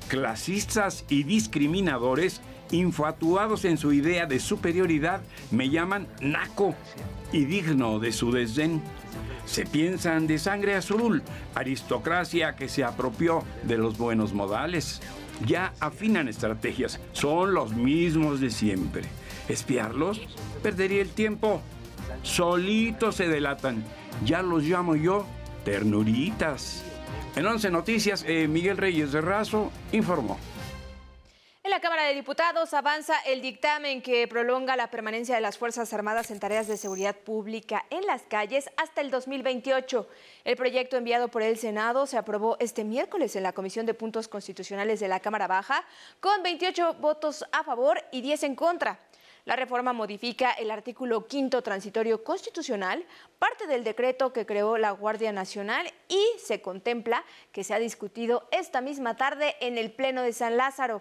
Clasistas 0.09 1.05
y 1.09 1.23
discriminadores, 1.23 2.41
infatuados 2.73 3.65
en 3.65 3.79
su 3.79 3.93
idea 3.93 4.27
de 4.27 4.41
superioridad, 4.41 5.21
me 5.51 5.71
llaman 5.71 6.09
naco 6.21 6.75
y 7.33 7.45
digno 7.45 8.01
de 8.01 8.13
su 8.13 8.33
desdén. 8.33 8.83
Se 9.47 9.65
piensan 9.65 10.27
de 10.27 10.39
sangre 10.39 10.75
azul, 10.75 11.23
aristocracia 11.55 12.57
que 12.57 12.69
se 12.69 12.83
apropió 12.83 13.45
de 13.63 13.79
los 13.79 13.97
buenos 13.97 14.33
modales. 14.35 15.01
Ya 15.47 15.75
afinan 15.79 16.29
estrategias, 16.29 17.01
son 17.13 17.55
los 17.55 17.73
mismos 17.73 18.41
de 18.41 18.51
siempre. 18.51 19.03
Espiarlos, 19.49 20.21
perdería 20.63 21.03
el 21.03 21.11
tiempo. 21.11 21.63
Solitos 22.23 23.15
se 23.15 23.29
delatan. 23.29 23.85
Ya 24.25 24.43
los 24.43 24.65
llamo 24.65 24.97
yo 24.97 25.27
ternuritas. 25.67 26.85
En 27.35 27.45
11 27.45 27.73
Noticias, 27.73 28.25
eh, 28.27 28.47
Miguel 28.47 28.77
Reyes 28.77 29.11
de 29.11 29.21
Razo 29.21 29.73
informó. 29.91 30.39
En 31.65 31.71
la 31.71 31.81
Cámara 31.81 32.05
de 32.05 32.15
Diputados 32.15 32.73
avanza 32.73 33.19
el 33.27 33.43
dictamen 33.43 34.01
que 34.01 34.29
prolonga 34.29 34.77
la 34.77 34.93
permanencia 34.93 35.35
de 35.35 35.41
las 35.41 35.59
Fuerzas 35.59 35.93
Armadas 35.93 36.31
en 36.31 36.39
tareas 36.39 36.69
de 36.69 36.77
seguridad 36.77 37.17
pública 37.17 37.85
en 37.91 38.07
las 38.07 38.23
calles 38.23 38.71
hasta 38.77 39.01
el 39.01 39.11
2028. 39.11 40.09
El 40.45 40.57
proyecto 40.57 40.97
enviado 40.97 41.27
por 41.27 41.43
el 41.43 41.59
Senado 41.59 42.07
se 42.07 42.17
aprobó 42.17 42.57
este 42.61 42.85
miércoles 42.85 43.35
en 43.35 43.43
la 43.43 43.53
Comisión 43.53 43.87
de 43.87 43.95
Puntos 43.95 44.29
Constitucionales 44.29 45.01
de 45.01 45.09
la 45.09 45.19
Cámara 45.19 45.49
Baja 45.49 45.85
con 46.21 46.45
28 46.45 46.95
votos 47.01 47.45
a 47.51 47.65
favor 47.65 48.01
y 48.13 48.21
10 48.21 48.45
en 48.45 48.55
contra. 48.55 49.01
La 49.47 49.55
reforma 49.55 49.93
modifica 49.93 50.51
el 50.51 50.73
artículo 50.73 51.29
quinto 51.29 51.63
transitorio 51.63 52.25
constitucional, 52.25 53.07
parte 53.39 53.69
del 53.69 53.85
decreto 53.85 54.33
que 54.33 54.45
creó 54.45 54.77
la 54.77 54.91
Guardia 54.91 55.31
Nacional 55.31 55.89
y 56.09 56.21
se 56.41 56.61
contempla 56.61 57.25
que 57.53 57.63
se 57.63 57.73
ha 57.73 57.79
discutido 57.79 58.49
esta 58.51 58.81
misma 58.81 59.17
tarde 59.17 59.55
en 59.61 59.79
el 59.79 59.93
Pleno 59.93 60.23
de 60.23 60.33
San 60.33 60.57
Lázaro. 60.57 61.01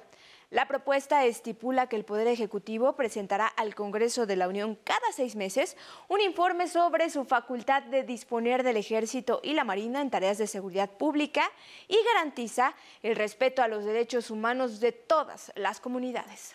La 0.52 0.68
propuesta 0.68 1.26
estipula 1.26 1.88
que 1.88 1.96
el 1.96 2.06
Poder 2.06 2.28
Ejecutivo 2.28 2.96
presentará 2.96 3.48
al 3.48 3.74
Congreso 3.74 4.28
de 4.28 4.36
la 4.36 4.48
Unión 4.48 4.78
cada 4.84 5.12
seis 5.12 5.36
meses 5.36 5.76
un 6.08 6.22
informe 6.22 6.68
sobre 6.68 7.10
su 7.10 7.26
facultad 7.26 7.82
de 7.82 8.04
disponer 8.04 8.62
del 8.62 8.78
Ejército 8.78 9.40
y 9.42 9.54
la 9.54 9.64
Marina 9.64 10.02
en 10.02 10.12
tareas 10.12 10.38
de 10.38 10.46
seguridad 10.46 10.92
pública 10.92 11.52
y 11.88 11.98
garantiza 12.14 12.76
el 13.02 13.16
respeto 13.16 13.64
a 13.64 13.68
los 13.68 13.86
derechos 13.86 14.30
humanos 14.30 14.80
de 14.80 14.92
todas 14.92 15.52
las 15.56 15.80
comunidades. 15.80 16.54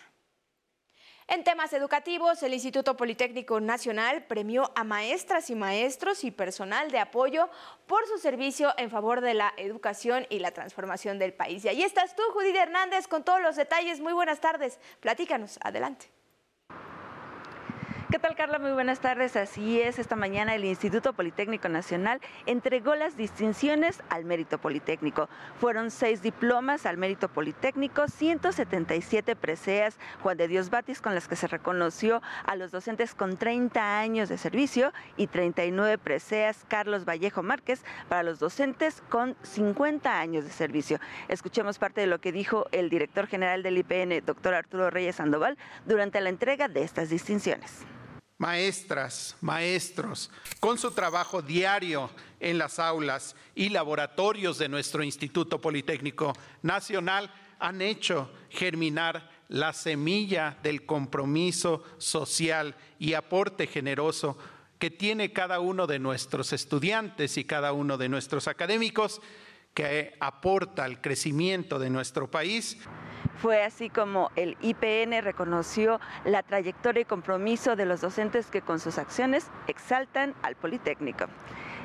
En 1.31 1.45
temas 1.45 1.71
educativos, 1.71 2.43
el 2.43 2.53
Instituto 2.53 2.97
Politécnico 2.97 3.61
Nacional 3.61 4.25
premió 4.25 4.69
a 4.75 4.83
maestras 4.83 5.49
y 5.49 5.55
maestros 5.55 6.25
y 6.25 6.31
personal 6.31 6.91
de 6.91 6.99
apoyo 6.99 7.49
por 7.87 8.05
su 8.05 8.17
servicio 8.17 8.73
en 8.77 8.89
favor 8.89 9.21
de 9.21 9.33
la 9.33 9.53
educación 9.55 10.27
y 10.29 10.39
la 10.39 10.51
transformación 10.51 11.19
del 11.19 11.31
país. 11.31 11.63
Y 11.63 11.69
ahí 11.69 11.83
estás 11.83 12.17
tú, 12.17 12.23
Judith 12.33 12.57
Hernández, 12.57 13.07
con 13.07 13.23
todos 13.23 13.41
los 13.41 13.55
detalles. 13.55 14.01
Muy 14.01 14.11
buenas 14.11 14.41
tardes. 14.41 14.77
Platícanos. 14.99 15.57
Adelante. 15.61 16.20
¿Qué 18.11 18.19
tal, 18.19 18.35
Carla? 18.35 18.59
Muy 18.59 18.73
buenas 18.73 18.99
tardes. 18.99 19.37
Así 19.37 19.79
es, 19.79 19.97
esta 19.97 20.17
mañana 20.17 20.53
el 20.53 20.65
Instituto 20.65 21.13
Politécnico 21.13 21.69
Nacional 21.69 22.19
entregó 22.45 22.93
las 22.95 23.15
distinciones 23.15 24.03
al 24.09 24.25
mérito 24.25 24.57
politécnico. 24.57 25.29
Fueron 25.61 25.91
seis 25.91 26.21
diplomas 26.21 26.85
al 26.85 26.97
mérito 26.97 27.29
politécnico, 27.29 28.09
177 28.09 29.37
preseas 29.37 29.97
Juan 30.21 30.35
de 30.35 30.49
Dios 30.49 30.69
Batis 30.69 30.99
con 30.99 31.15
las 31.15 31.29
que 31.29 31.37
se 31.37 31.47
reconoció 31.47 32.21
a 32.43 32.57
los 32.57 32.71
docentes 32.71 33.15
con 33.15 33.37
30 33.37 33.99
años 33.99 34.27
de 34.27 34.37
servicio 34.37 34.91
y 35.15 35.27
39 35.27 35.97
preseas 35.97 36.65
Carlos 36.67 37.05
Vallejo 37.05 37.43
Márquez 37.43 37.81
para 38.09 38.23
los 38.23 38.39
docentes 38.39 39.01
con 39.07 39.37
50 39.43 40.19
años 40.19 40.43
de 40.43 40.51
servicio. 40.51 40.99
Escuchemos 41.29 41.79
parte 41.79 42.01
de 42.01 42.07
lo 42.07 42.19
que 42.19 42.33
dijo 42.33 42.65
el 42.73 42.89
director 42.89 43.27
general 43.27 43.63
del 43.63 43.77
IPN, 43.77 44.25
doctor 44.25 44.53
Arturo 44.53 44.89
Reyes 44.89 45.15
Sandoval, 45.15 45.57
durante 45.85 46.19
la 46.19 46.27
entrega 46.27 46.67
de 46.67 46.83
estas 46.83 47.09
distinciones 47.09 47.85
maestras, 48.41 49.37
maestros, 49.41 50.31
con 50.59 50.79
su 50.79 50.89
trabajo 50.89 51.43
diario 51.43 52.09
en 52.39 52.57
las 52.57 52.79
aulas 52.79 53.35
y 53.53 53.69
laboratorios 53.69 54.57
de 54.57 54.67
nuestro 54.67 55.03
Instituto 55.03 55.61
Politécnico 55.61 56.33
Nacional, 56.63 57.31
han 57.59 57.83
hecho 57.83 58.31
germinar 58.49 59.29
la 59.49 59.73
semilla 59.73 60.57
del 60.63 60.87
compromiso 60.87 61.83
social 61.99 62.73
y 62.97 63.13
aporte 63.13 63.67
generoso 63.67 64.39
que 64.79 64.89
tiene 64.89 65.31
cada 65.31 65.59
uno 65.59 65.85
de 65.85 65.99
nuestros 65.99 66.51
estudiantes 66.51 67.37
y 67.37 67.43
cada 67.43 67.73
uno 67.73 67.99
de 67.99 68.09
nuestros 68.09 68.47
académicos, 68.47 69.21
que 69.75 70.15
aporta 70.19 70.83
al 70.83 70.99
crecimiento 70.99 71.77
de 71.77 71.91
nuestro 71.91 72.31
país. 72.31 72.79
Fue 73.41 73.63
así 73.63 73.89
como 73.89 74.31
el 74.35 74.57
IPN 74.61 75.21
reconoció 75.23 75.99
la 76.25 76.43
trayectoria 76.43 77.01
y 77.01 77.05
compromiso 77.05 77.75
de 77.75 77.85
los 77.85 78.01
docentes 78.01 78.47
que 78.47 78.61
con 78.61 78.79
sus 78.79 78.97
acciones 78.97 79.47
exaltan 79.67 80.35
al 80.43 80.55
Politécnico. 80.55 81.25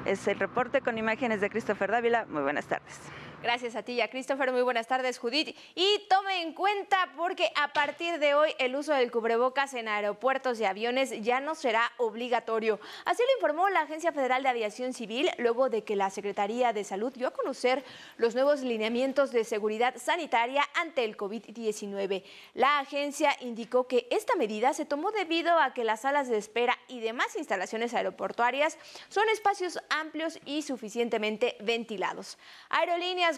Es 0.04 0.28
el 0.28 0.38
reporte 0.38 0.80
con 0.80 0.98
imágenes 0.98 1.40
de 1.40 1.50
Christopher 1.50 1.90
Dávila. 1.90 2.26
Muy 2.28 2.42
buenas 2.42 2.66
tardes. 2.66 3.00
Gracias 3.42 3.76
a 3.76 3.82
ti 3.82 4.00
y 4.00 4.08
Christopher. 4.08 4.50
Muy 4.50 4.62
buenas 4.62 4.86
tardes, 4.86 5.18
Judith. 5.18 5.54
Y 5.74 6.06
tome 6.08 6.40
en 6.40 6.54
cuenta 6.54 7.12
porque 7.16 7.52
a 7.54 7.72
partir 7.72 8.18
de 8.18 8.34
hoy 8.34 8.54
el 8.58 8.74
uso 8.74 8.94
del 8.94 9.10
cubrebocas 9.10 9.74
en 9.74 9.88
aeropuertos 9.88 10.58
y 10.58 10.64
aviones 10.64 11.10
ya 11.22 11.38
no 11.40 11.54
será 11.54 11.92
obligatorio. 11.98 12.80
Así 13.04 13.22
lo 13.22 13.36
informó 13.36 13.68
la 13.68 13.82
Agencia 13.82 14.10
Federal 14.10 14.42
de 14.42 14.48
Aviación 14.48 14.94
Civil 14.94 15.30
luego 15.36 15.68
de 15.68 15.84
que 15.84 15.96
la 15.96 16.08
Secretaría 16.08 16.72
de 16.72 16.82
Salud 16.82 17.12
dio 17.12 17.28
a 17.28 17.32
conocer 17.32 17.84
los 18.16 18.34
nuevos 18.34 18.62
lineamientos 18.62 19.32
de 19.32 19.44
seguridad 19.44 19.94
sanitaria 19.98 20.64
ante 20.74 21.04
el 21.04 21.16
COVID-19. 21.16 22.24
La 22.54 22.78
agencia 22.78 23.36
indicó 23.40 23.86
que 23.86 24.08
esta 24.10 24.34
medida 24.36 24.72
se 24.72 24.86
tomó 24.86 25.12
debido 25.12 25.58
a 25.58 25.74
que 25.74 25.84
las 25.84 26.00
salas 26.00 26.28
de 26.28 26.38
espera 26.38 26.78
y 26.88 27.00
demás 27.00 27.36
instalaciones 27.36 27.92
aeroportuarias 27.92 28.78
son 29.10 29.28
espacios 29.28 29.78
amplios 29.90 30.38
y 30.46 30.62
suficientemente 30.62 31.56
ventilados. 31.60 32.38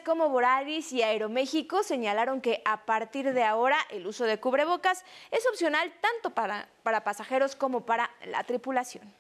Como 0.05 0.29
Volaris 0.29 0.93
y 0.93 1.03
Aeroméxico 1.03 1.83
señalaron 1.83 2.43
que 2.43 2.61
a 2.67 2.85
partir 2.85 3.33
de 3.33 3.43
ahora 3.43 3.79
el 3.89 4.07
uso 4.07 4.25
de 4.25 4.39
cubrebocas 4.39 5.03
es 5.31 5.47
opcional 5.47 5.91
tanto 6.03 6.35
para, 6.35 6.69
para 6.83 7.05
pasajeros 7.05 7.57
como 7.57 7.87
para 7.87 8.11
la 8.27 8.45
tripulación. 8.45 9.15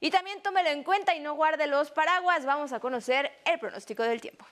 Y 0.00 0.10
también 0.10 0.42
tómelo 0.42 0.70
en 0.70 0.82
cuenta 0.82 1.14
y 1.14 1.20
no 1.20 1.34
guarde 1.34 1.66
los 1.66 1.90
paraguas. 1.90 2.46
Vamos 2.46 2.72
a 2.72 2.80
conocer 2.80 3.30
el 3.44 3.58
pronóstico 3.58 4.02
del 4.02 4.22
tiempo. 4.22 4.46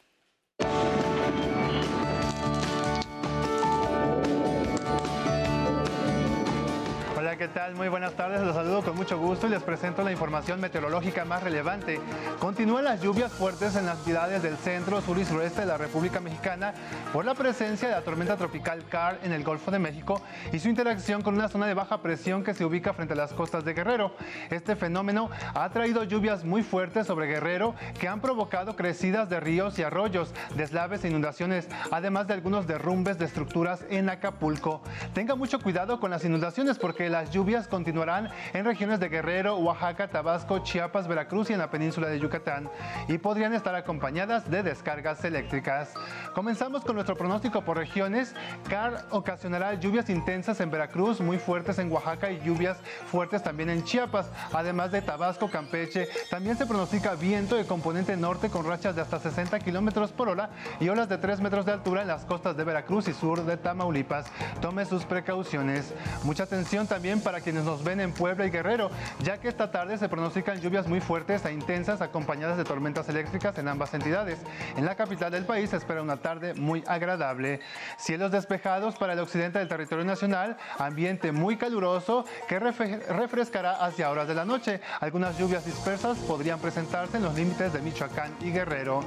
¿Qué 7.32 7.38
¿qué 7.38 7.48
tal? 7.48 7.74
Muy 7.74 7.88
buenas 7.88 8.12
tardes, 8.12 8.42
los 8.42 8.54
saludo 8.54 8.82
con 8.82 8.94
mucho 8.94 9.18
gusto 9.18 9.46
y 9.46 9.50
les 9.50 9.62
presento 9.62 10.02
la 10.02 10.12
información 10.12 10.60
meteorológica 10.60 11.24
más 11.24 11.42
relevante. 11.42 11.98
Continúan 12.38 12.84
las 12.84 13.00
lluvias 13.00 13.32
fuertes 13.32 13.74
en 13.74 13.86
las 13.86 13.98
ciudades 14.04 14.42
del 14.42 14.56
centro, 14.58 15.00
sur 15.00 15.18
y 15.18 15.24
sureste 15.24 15.62
de 15.62 15.66
la 15.66 15.78
República 15.78 16.20
Mexicana 16.20 16.74
por 17.10 17.24
la 17.24 17.34
presencia 17.34 17.88
de 17.88 17.94
la 17.94 18.02
tormenta 18.02 18.36
tropical 18.36 18.84
CAR 18.88 19.18
en 19.22 19.32
el 19.32 19.44
Golfo 19.44 19.70
de 19.70 19.78
México 19.78 20.20
y 20.52 20.58
su 20.58 20.68
interacción 20.68 21.22
con 21.22 21.34
una 21.34 21.48
zona 21.48 21.66
de 21.66 21.74
baja 21.74 22.02
presión 22.02 22.44
que 22.44 22.54
se 22.54 22.64
ubica 22.66 22.92
frente 22.92 23.14
a 23.14 23.16
las 23.16 23.32
costas 23.32 23.64
de 23.64 23.72
Guerrero. 23.72 24.14
Este 24.50 24.76
fenómeno 24.76 25.30
ha 25.54 25.70
traído 25.70 26.04
lluvias 26.04 26.44
muy 26.44 26.62
fuertes 26.62 27.06
sobre 27.06 27.26
Guerrero 27.26 27.74
que 27.98 28.08
han 28.08 28.20
provocado 28.20 28.76
crecidas 28.76 29.30
de 29.30 29.40
ríos 29.40 29.78
y 29.78 29.82
arroyos, 29.82 30.34
deslaves 30.54 31.04
e 31.04 31.08
inundaciones, 31.08 31.68
además 31.90 32.26
de 32.26 32.34
algunos 32.34 32.66
derrumbes 32.66 33.18
de 33.18 33.24
estructuras 33.24 33.84
en 33.88 34.10
Acapulco. 34.10 34.82
Tenga 35.14 35.34
mucho 35.34 35.58
cuidado 35.60 35.98
con 35.98 36.10
las 36.10 36.24
inundaciones 36.24 36.78
porque 36.78 37.06
las 37.22 37.30
lluvias 37.30 37.68
continuarán 37.68 38.30
en 38.52 38.64
regiones 38.64 38.98
de 38.98 39.08
Guerrero, 39.08 39.56
Oaxaca, 39.56 40.08
Tabasco, 40.08 40.58
Chiapas, 40.58 41.06
Veracruz 41.06 41.50
y 41.50 41.52
en 41.52 41.60
la 41.60 41.70
península 41.70 42.08
de 42.08 42.18
Yucatán 42.18 42.68
y 43.06 43.16
podrían 43.18 43.54
estar 43.54 43.76
acompañadas 43.76 44.50
de 44.50 44.64
descargas 44.64 45.24
eléctricas. 45.24 45.94
Comenzamos 46.34 46.82
con 46.82 46.96
nuestro 46.96 47.16
pronóstico 47.16 47.62
por 47.62 47.76
regiones. 47.76 48.34
CAR 48.68 49.06
ocasionará 49.10 49.74
lluvias 49.74 50.10
intensas 50.10 50.60
en 50.60 50.72
Veracruz, 50.72 51.20
muy 51.20 51.38
fuertes 51.38 51.78
en 51.78 51.92
Oaxaca 51.92 52.28
y 52.32 52.40
lluvias 52.40 52.78
fuertes 53.06 53.40
también 53.40 53.70
en 53.70 53.84
Chiapas, 53.84 54.26
además 54.52 54.90
de 54.90 55.00
Tabasco, 55.00 55.48
Campeche. 55.48 56.08
También 56.28 56.56
se 56.56 56.66
pronostica 56.66 57.14
viento 57.14 57.54
de 57.54 57.66
componente 57.66 58.16
norte 58.16 58.50
con 58.50 58.66
rachas 58.66 58.96
de 58.96 59.02
hasta 59.02 59.20
60 59.20 59.60
kilómetros 59.60 60.10
por 60.10 60.28
hora 60.28 60.50
y 60.80 60.88
olas 60.88 61.08
de 61.08 61.18
3 61.18 61.40
metros 61.40 61.66
de 61.66 61.72
altura 61.72 62.02
en 62.02 62.08
las 62.08 62.24
costas 62.24 62.56
de 62.56 62.64
Veracruz 62.64 63.06
y 63.06 63.12
sur 63.12 63.44
de 63.44 63.56
Tamaulipas. 63.56 64.26
Tome 64.60 64.86
sus 64.86 65.04
precauciones. 65.04 65.94
Mucha 66.24 66.42
atención 66.42 66.88
también 66.88 67.01
para 67.24 67.40
quienes 67.40 67.64
nos 67.64 67.82
ven 67.82 67.98
en 67.98 68.12
Puebla 68.12 68.46
y 68.46 68.50
Guerrero, 68.50 68.88
ya 69.24 69.36
que 69.38 69.48
esta 69.48 69.72
tarde 69.72 69.98
se 69.98 70.08
pronostican 70.08 70.60
lluvias 70.60 70.86
muy 70.86 71.00
fuertes 71.00 71.44
e 71.44 71.52
intensas 71.52 72.00
acompañadas 72.00 72.56
de 72.56 72.62
tormentas 72.62 73.08
eléctricas 73.08 73.58
en 73.58 73.66
ambas 73.66 73.92
entidades. 73.92 74.38
En 74.76 74.84
la 74.84 74.94
capital 74.94 75.32
del 75.32 75.44
país 75.44 75.70
se 75.70 75.78
espera 75.78 76.00
una 76.00 76.18
tarde 76.18 76.54
muy 76.54 76.84
agradable. 76.86 77.58
Cielos 77.96 78.30
despejados 78.30 78.94
para 78.94 79.14
el 79.14 79.18
occidente 79.18 79.58
del 79.58 79.66
territorio 79.66 80.04
nacional, 80.04 80.56
ambiente 80.78 81.32
muy 81.32 81.56
caluroso 81.56 82.24
que 82.46 82.60
refrescará 82.60 83.84
hacia 83.84 84.08
horas 84.08 84.28
de 84.28 84.34
la 84.34 84.44
noche. 84.44 84.80
Algunas 85.00 85.36
lluvias 85.36 85.66
dispersas 85.66 86.18
podrían 86.18 86.60
presentarse 86.60 87.16
en 87.16 87.24
los 87.24 87.34
límites 87.34 87.72
de 87.72 87.82
Michoacán 87.82 88.32
y 88.40 88.52
Guerrero. 88.52 89.00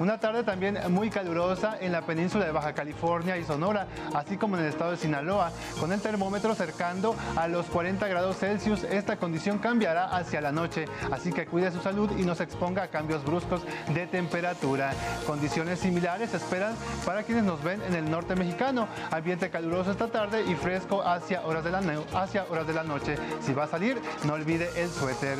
Una 0.00 0.20
tarde 0.20 0.44
también 0.44 0.78
muy 0.90 1.08
calurosa 1.08 1.78
en 1.80 1.92
la 1.92 2.02
península 2.02 2.44
de 2.44 2.52
Baja 2.52 2.74
California 2.74 3.36
y 3.38 3.44
Sonora, 3.44 3.86
así 4.14 4.36
como 4.36 4.56
en 4.56 4.64
el 4.64 4.68
estado 4.68 4.90
de 4.90 4.96
Sinaloa, 4.98 5.50
con 5.80 5.92
el 5.92 6.00
termómetro 6.00 6.54
cercando 6.54 7.16
a 7.38 7.46
los 7.48 7.66
40 7.66 8.06
grados 8.08 8.38
Celsius. 8.38 8.82
Esta 8.84 9.16
condición 9.16 9.58
cambiará 9.58 10.06
hacia 10.06 10.40
la 10.40 10.50
noche, 10.50 10.86
así 11.12 11.32
que 11.32 11.46
cuide 11.46 11.70
su 11.70 11.80
salud 11.80 12.10
y 12.18 12.22
no 12.22 12.34
se 12.34 12.42
exponga 12.42 12.82
a 12.82 12.88
cambios 12.88 13.24
bruscos 13.24 13.62
de 13.94 14.06
temperatura. 14.06 14.92
Condiciones 15.26 15.78
similares 15.78 16.34
esperan 16.34 16.74
para 17.06 17.22
quienes 17.22 17.44
nos 17.44 17.62
ven 17.62 17.80
en 17.82 17.94
el 17.94 18.10
norte 18.10 18.34
mexicano. 18.34 18.88
Ambiente 19.10 19.50
caluroso 19.50 19.92
esta 19.92 20.08
tarde 20.08 20.44
y 20.48 20.54
fresco 20.54 21.02
hacia 21.02 21.46
horas 21.46 21.62
de 21.62 21.70
la, 21.70 21.82
hacia 22.14 22.44
horas 22.50 22.66
de 22.66 22.74
la 22.74 22.82
noche. 22.82 23.16
Si 23.40 23.52
va 23.52 23.64
a 23.64 23.68
salir, 23.68 24.00
no 24.24 24.32
olvide 24.32 24.68
el 24.76 24.90
suéter. 24.90 25.38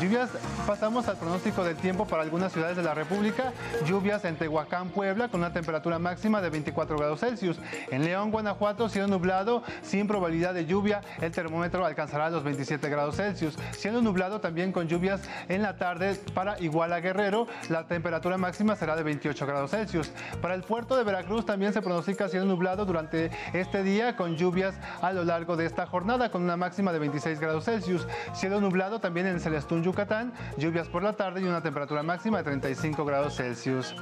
Lluvias, 0.00 0.30
pasamos 0.66 1.08
al 1.08 1.16
pronóstico 1.16 1.64
del 1.64 1.76
tiempo 1.76 2.06
para 2.06 2.22
algunas 2.22 2.52
ciudades 2.52 2.76
de 2.76 2.82
la 2.82 2.94
República 2.94 3.52
lluvias 3.86 4.24
en 4.24 4.36
Tehuacán, 4.36 4.90
Puebla, 4.90 5.28
con 5.28 5.40
una 5.40 5.52
temperatura 5.52 5.98
máxima 5.98 6.40
de 6.40 6.50
24 6.50 6.96
grados 6.96 7.20
Celsius. 7.20 7.58
En 7.90 8.04
León, 8.04 8.30
Guanajuato, 8.30 8.88
cielo 8.88 9.08
nublado, 9.08 9.62
sin 9.82 10.06
probabilidad 10.06 10.54
de 10.54 10.66
lluvia, 10.66 11.00
el 11.20 11.32
termómetro 11.40 11.86
alcanzará 11.86 12.28
los 12.28 12.44
27 12.44 12.86
grados 12.90 13.16
Celsius. 13.16 13.56
Cielo 13.72 14.02
nublado 14.02 14.40
también 14.42 14.72
con 14.72 14.88
lluvias 14.88 15.22
en 15.48 15.62
la 15.62 15.78
tarde 15.78 16.20
para 16.34 16.60
Iguala 16.60 17.00
Guerrero, 17.00 17.46
la 17.70 17.86
temperatura 17.86 18.36
máxima 18.36 18.76
será 18.76 18.94
de 18.94 19.02
28 19.02 19.46
grados 19.46 19.70
Celsius. 19.70 20.12
Para 20.42 20.52
el 20.54 20.62
puerto 20.62 20.98
de 20.98 21.04
Veracruz 21.04 21.46
también 21.46 21.72
se 21.72 21.80
pronostica 21.80 22.28
cielo 22.28 22.44
nublado 22.44 22.84
durante 22.84 23.30
este 23.54 23.82
día 23.82 24.16
con 24.16 24.36
lluvias 24.36 24.74
a 25.00 25.14
lo 25.14 25.24
largo 25.24 25.56
de 25.56 25.64
esta 25.64 25.86
jornada 25.86 26.30
con 26.30 26.42
una 26.42 26.58
máxima 26.58 26.92
de 26.92 26.98
26 26.98 27.40
grados 27.40 27.64
Celsius. 27.64 28.06
Cielo 28.34 28.60
nublado 28.60 29.00
también 29.00 29.26
en 29.26 29.40
Celestún, 29.40 29.82
Yucatán, 29.82 30.34
lluvias 30.58 30.88
por 30.88 31.02
la 31.02 31.14
tarde 31.14 31.40
y 31.40 31.44
una 31.44 31.62
temperatura 31.62 32.02
máxima 32.02 32.36
de 32.36 32.44
35 32.44 33.02
grados 33.06 33.36
Celsius. 33.36 33.94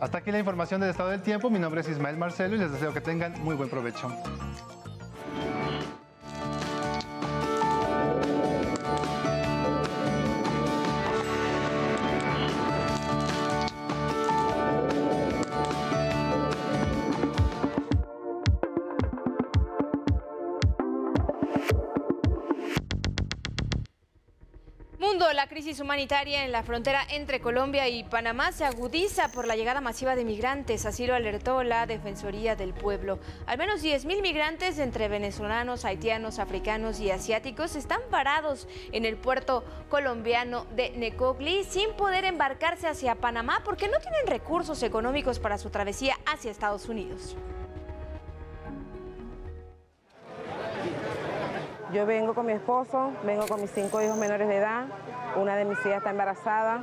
Hasta 0.00 0.18
aquí 0.18 0.32
la 0.32 0.38
información 0.38 0.80
del 0.80 0.88
estado 0.88 1.10
del 1.10 1.20
tiempo. 1.20 1.50
Mi 1.50 1.58
nombre 1.58 1.82
es 1.82 1.88
Ismael 1.90 2.16
Marcelo 2.16 2.56
y 2.56 2.58
les 2.58 2.72
deseo 2.72 2.94
que 2.94 3.02
tengan 3.02 3.38
muy 3.42 3.56
buen 3.56 3.68
provecho. 3.68 4.10
Crisis 25.72 25.84
humanitaria 25.84 26.44
en 26.44 26.52
la 26.52 26.62
frontera 26.62 27.00
entre 27.08 27.40
Colombia 27.40 27.88
y 27.88 28.04
Panamá 28.04 28.52
se 28.52 28.66
agudiza 28.66 29.32
por 29.32 29.46
la 29.46 29.56
llegada 29.56 29.80
masiva 29.80 30.14
de 30.14 30.22
migrantes, 30.22 30.84
así 30.84 31.06
lo 31.06 31.14
alertó 31.14 31.62
la 31.62 31.86
Defensoría 31.86 32.56
del 32.56 32.74
Pueblo. 32.74 33.18
Al 33.46 33.56
menos 33.56 33.82
10.000 33.82 34.20
migrantes 34.20 34.78
entre 34.78 35.08
venezolanos, 35.08 35.86
haitianos, 35.86 36.38
africanos 36.38 37.00
y 37.00 37.10
asiáticos 37.10 37.74
están 37.74 38.02
parados 38.10 38.68
en 38.92 39.06
el 39.06 39.16
puerto 39.16 39.64
colombiano 39.88 40.66
de 40.76 40.90
Necoclí 40.90 41.64
sin 41.64 41.94
poder 41.94 42.26
embarcarse 42.26 42.86
hacia 42.86 43.14
Panamá 43.14 43.62
porque 43.64 43.88
no 43.88 43.98
tienen 43.98 44.26
recursos 44.26 44.82
económicos 44.82 45.38
para 45.38 45.56
su 45.56 45.70
travesía 45.70 46.18
hacia 46.26 46.50
Estados 46.50 46.90
Unidos. 46.90 47.34
Yo 51.92 52.06
vengo 52.06 52.34
con 52.34 52.46
mi 52.46 52.52
esposo, 52.52 53.12
vengo 53.22 53.46
con 53.46 53.60
mis 53.60 53.70
cinco 53.70 54.00
hijos 54.00 54.16
menores 54.16 54.48
de 54.48 54.56
edad, 54.56 54.86
una 55.36 55.56
de 55.56 55.66
mis 55.66 55.78
hijas 55.80 55.98
está 55.98 56.08
embarazada. 56.08 56.82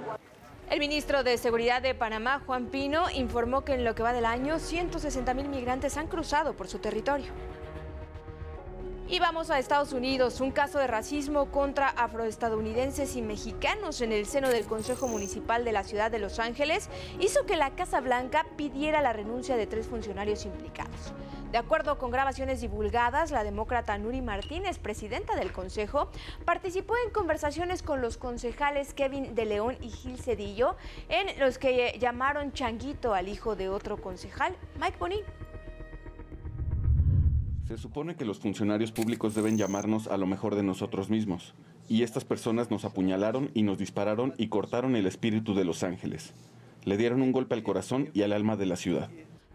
El 0.69 0.79
ministro 0.79 1.23
de 1.23 1.39
Seguridad 1.39 1.81
de 1.81 1.95
Panamá, 1.95 2.43
Juan 2.45 2.67
Pino, 2.67 3.09
informó 3.09 3.65
que 3.65 3.73
en 3.73 3.83
lo 3.83 3.95
que 3.95 4.03
va 4.03 4.13
del 4.13 4.25
año, 4.25 4.59
160 4.59 5.33
mil 5.33 5.49
migrantes 5.49 5.97
han 5.97 6.05
cruzado 6.05 6.53
por 6.53 6.67
su 6.67 6.77
territorio. 6.77 7.31
Y 9.07 9.17
vamos 9.17 9.49
a 9.49 9.57
Estados 9.57 9.93
Unidos. 9.93 10.39
Un 10.41 10.51
caso 10.51 10.77
de 10.77 10.85
racismo 10.85 11.49
contra 11.49 11.87
afroestadounidenses 11.87 13.15
y 13.15 13.23
mexicanos 13.23 14.01
en 14.01 14.11
el 14.11 14.27
seno 14.27 14.49
del 14.49 14.67
Consejo 14.67 15.07
Municipal 15.07 15.65
de 15.65 15.71
la 15.71 15.83
ciudad 15.83 16.11
de 16.11 16.19
Los 16.19 16.37
Ángeles 16.37 16.87
hizo 17.19 17.47
que 17.47 17.55
la 17.55 17.71
Casa 17.71 17.99
Blanca 17.99 18.45
pidiera 18.55 19.01
la 19.01 19.11
renuncia 19.11 19.57
de 19.57 19.65
tres 19.65 19.87
funcionarios 19.87 20.45
implicados. 20.45 21.13
De 21.51 21.57
acuerdo 21.57 21.97
con 21.97 22.11
grabaciones 22.11 22.61
divulgadas, 22.61 23.31
la 23.31 23.43
demócrata 23.43 23.97
Nuri 23.97 24.21
Martínez, 24.21 24.77
presidenta 24.77 25.35
del 25.35 25.51
Consejo, 25.51 26.11
participó 26.45 26.93
en 27.03 27.11
conversaciones 27.11 27.81
con 27.81 28.01
los 28.01 28.17
concejales 28.17 28.93
Kevin 28.93 29.33
de 29.33 29.45
León 29.45 29.75
y 29.81 29.89
Gil 29.89 30.19
Cedillo, 30.19 30.75
en 31.09 31.39
los 31.39 31.57
que 31.57 31.97
llamaron 31.99 32.53
changuito 32.53 33.15
al 33.15 33.27
hijo 33.29 33.55
de 33.55 33.67
otro 33.67 33.97
concejal, 33.97 34.55
Mike 34.79 34.97
Bonin. 34.99 35.21
Se 37.67 37.77
supone 37.79 38.15
que 38.15 38.25
los 38.25 38.39
funcionarios 38.39 38.91
públicos 38.91 39.33
deben 39.33 39.57
llamarnos 39.57 40.07
a 40.07 40.17
lo 40.17 40.27
mejor 40.27 40.53
de 40.53 40.61
nosotros 40.61 41.09
mismos. 41.09 41.55
Y 41.87 42.03
estas 42.03 42.25
personas 42.25 42.69
nos 42.69 42.85
apuñalaron 42.85 43.49
y 43.55 43.63
nos 43.63 43.79
dispararon 43.79 44.35
y 44.37 44.49
cortaron 44.49 44.95
el 44.95 45.07
espíritu 45.07 45.55
de 45.55 45.65
Los 45.65 45.81
Ángeles. 45.81 46.33
Le 46.83 46.95
dieron 46.97 47.23
un 47.23 47.31
golpe 47.31 47.55
al 47.55 47.63
corazón 47.63 48.11
y 48.13 48.21
al 48.21 48.33
alma 48.33 48.55
de 48.55 48.67
la 48.67 48.75
ciudad. 48.75 49.09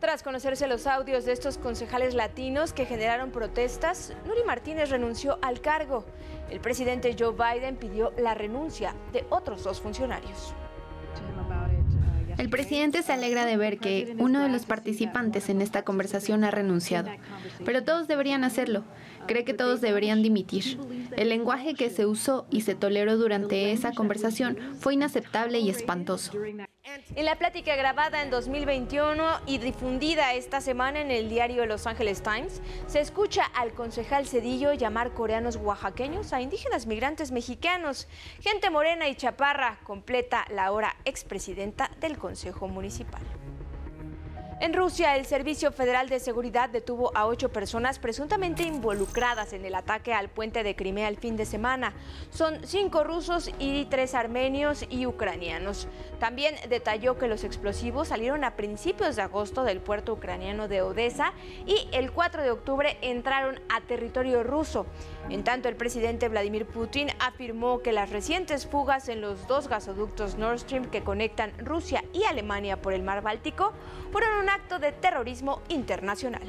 Tras 0.04 0.22
conocerse 0.22 0.66
los 0.66 0.86
audios 0.86 1.24
de 1.24 1.32
estos 1.32 1.56
concejales 1.56 2.12
latinos 2.12 2.74
que 2.74 2.84
generaron 2.84 3.30
protestas, 3.30 4.12
Nuri 4.26 4.44
Martínez 4.44 4.90
renunció 4.90 5.38
al 5.40 5.62
cargo. 5.62 6.04
El 6.50 6.60
presidente 6.60 7.16
Joe 7.18 7.32
Biden 7.32 7.76
pidió 7.76 8.12
la 8.18 8.34
renuncia 8.34 8.94
de 9.14 9.24
otros 9.30 9.64
dos 9.64 9.80
funcionarios. 9.80 10.52
El 12.36 12.50
presidente 12.50 13.02
se 13.02 13.14
alegra 13.14 13.46
de 13.46 13.56
ver 13.56 13.78
que 13.78 14.14
uno 14.18 14.42
de 14.42 14.50
los 14.50 14.66
participantes 14.66 15.48
en 15.48 15.62
esta 15.62 15.84
conversación 15.84 16.44
ha 16.44 16.50
renunciado, 16.50 17.08
pero 17.64 17.82
todos 17.82 18.06
deberían 18.06 18.44
hacerlo. 18.44 18.84
Cree 19.26 19.46
que 19.46 19.54
todos 19.54 19.80
deberían 19.80 20.22
dimitir. 20.22 20.78
El 21.16 21.30
lenguaje 21.30 21.72
que 21.72 21.88
se 21.88 22.04
usó 22.04 22.46
y 22.50 22.60
se 22.60 22.74
toleró 22.74 23.16
durante 23.16 23.72
esa 23.72 23.92
conversación 23.92 24.58
fue 24.78 24.92
inaceptable 24.92 25.60
y 25.60 25.70
espantoso. 25.70 26.32
En 27.16 27.24
la 27.24 27.36
plática 27.36 27.76
grabada 27.76 28.20
en 28.22 28.28
2021 28.28 29.40
y 29.46 29.56
difundida 29.56 30.34
esta 30.34 30.60
semana 30.60 31.00
en 31.00 31.10
el 31.10 31.30
diario 31.30 31.64
Los 31.64 31.86
Angeles 31.86 32.22
Times, 32.22 32.60
se 32.86 33.00
escucha 33.00 33.42
al 33.54 33.72
concejal 33.72 34.26
Cedillo 34.26 34.74
llamar 34.74 35.14
coreanos 35.14 35.56
oaxaqueños 35.56 36.34
a 36.34 36.42
indígenas 36.42 36.86
migrantes 36.86 37.32
mexicanos. 37.32 38.06
Gente 38.40 38.68
morena 38.68 39.08
y 39.08 39.14
chaparra 39.14 39.78
completa 39.82 40.44
la 40.50 40.72
hora 40.72 40.94
expresidenta 41.06 41.90
del 42.00 42.18
Consejo 42.18 42.68
Municipal. 42.68 43.22
En 44.60 44.72
Rusia, 44.72 45.16
el 45.16 45.26
Servicio 45.26 45.72
Federal 45.72 46.08
de 46.08 46.20
Seguridad 46.20 46.68
detuvo 46.68 47.10
a 47.16 47.26
ocho 47.26 47.48
personas 47.48 47.98
presuntamente 47.98 48.62
involucradas 48.62 49.52
en 49.52 49.64
el 49.64 49.74
ataque 49.74 50.14
al 50.14 50.28
puente 50.28 50.62
de 50.62 50.76
Crimea 50.76 51.08
el 51.08 51.16
fin 51.16 51.36
de 51.36 51.44
semana. 51.44 51.92
Son 52.30 52.64
cinco 52.64 53.02
rusos 53.02 53.50
y 53.58 53.86
tres 53.86 54.14
armenios 54.14 54.86
y 54.88 55.06
ucranianos. 55.06 55.88
También 56.20 56.54
detalló 56.68 57.18
que 57.18 57.26
los 57.26 57.42
explosivos 57.42 58.08
salieron 58.08 58.44
a 58.44 58.54
principios 58.54 59.16
de 59.16 59.22
agosto 59.22 59.64
del 59.64 59.80
puerto 59.80 60.12
ucraniano 60.12 60.68
de 60.68 60.82
Odessa 60.82 61.32
y 61.66 61.88
el 61.90 62.12
4 62.12 62.42
de 62.42 62.52
octubre 62.52 62.96
entraron 63.02 63.60
a 63.68 63.80
territorio 63.80 64.44
ruso. 64.44 64.86
En 65.30 65.42
tanto, 65.42 65.68
el 65.68 65.76
presidente 65.76 66.28
Vladimir 66.28 66.64
Putin 66.64 67.08
afirmó 67.18 67.82
que 67.82 67.92
las 67.92 68.10
recientes 68.10 68.66
fugas 68.66 69.08
en 69.08 69.20
los 69.20 69.48
dos 69.48 69.68
gasoductos 69.68 70.36
Nord 70.36 70.60
Stream 70.60 70.84
que 70.84 71.02
conectan 71.02 71.52
Rusia 71.58 72.04
y 72.12 72.24
Alemania 72.24 72.80
por 72.80 72.92
el 72.92 73.02
mar 73.02 73.22
Báltico 73.22 73.72
fueron 74.12 74.43
un 74.44 74.50
acto 74.50 74.78
de 74.78 74.92
terrorismo 74.92 75.62
internacional. 75.70 76.42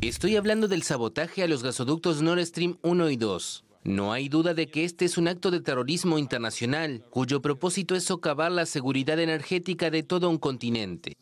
Estoy 0.00 0.34
hablando 0.34 0.66
del 0.66 0.82
sabotaje 0.82 1.44
a 1.44 1.46
los 1.46 1.62
gasoductos 1.62 2.20
Nord 2.20 2.44
Stream 2.44 2.78
1 2.82 3.10
y 3.10 3.16
2. 3.16 3.64
No 3.84 4.12
hay 4.12 4.28
duda 4.28 4.54
de 4.54 4.66
que 4.66 4.84
este 4.84 5.04
es 5.04 5.18
un 5.18 5.28
acto 5.28 5.52
de 5.52 5.60
terrorismo 5.60 6.18
internacional, 6.18 7.04
cuyo 7.10 7.40
propósito 7.40 7.94
es 7.94 8.02
socavar 8.02 8.50
la 8.50 8.66
seguridad 8.66 9.20
energética 9.20 9.90
de 9.90 10.02
todo 10.02 10.28
un 10.30 10.38
continente. 10.38 11.12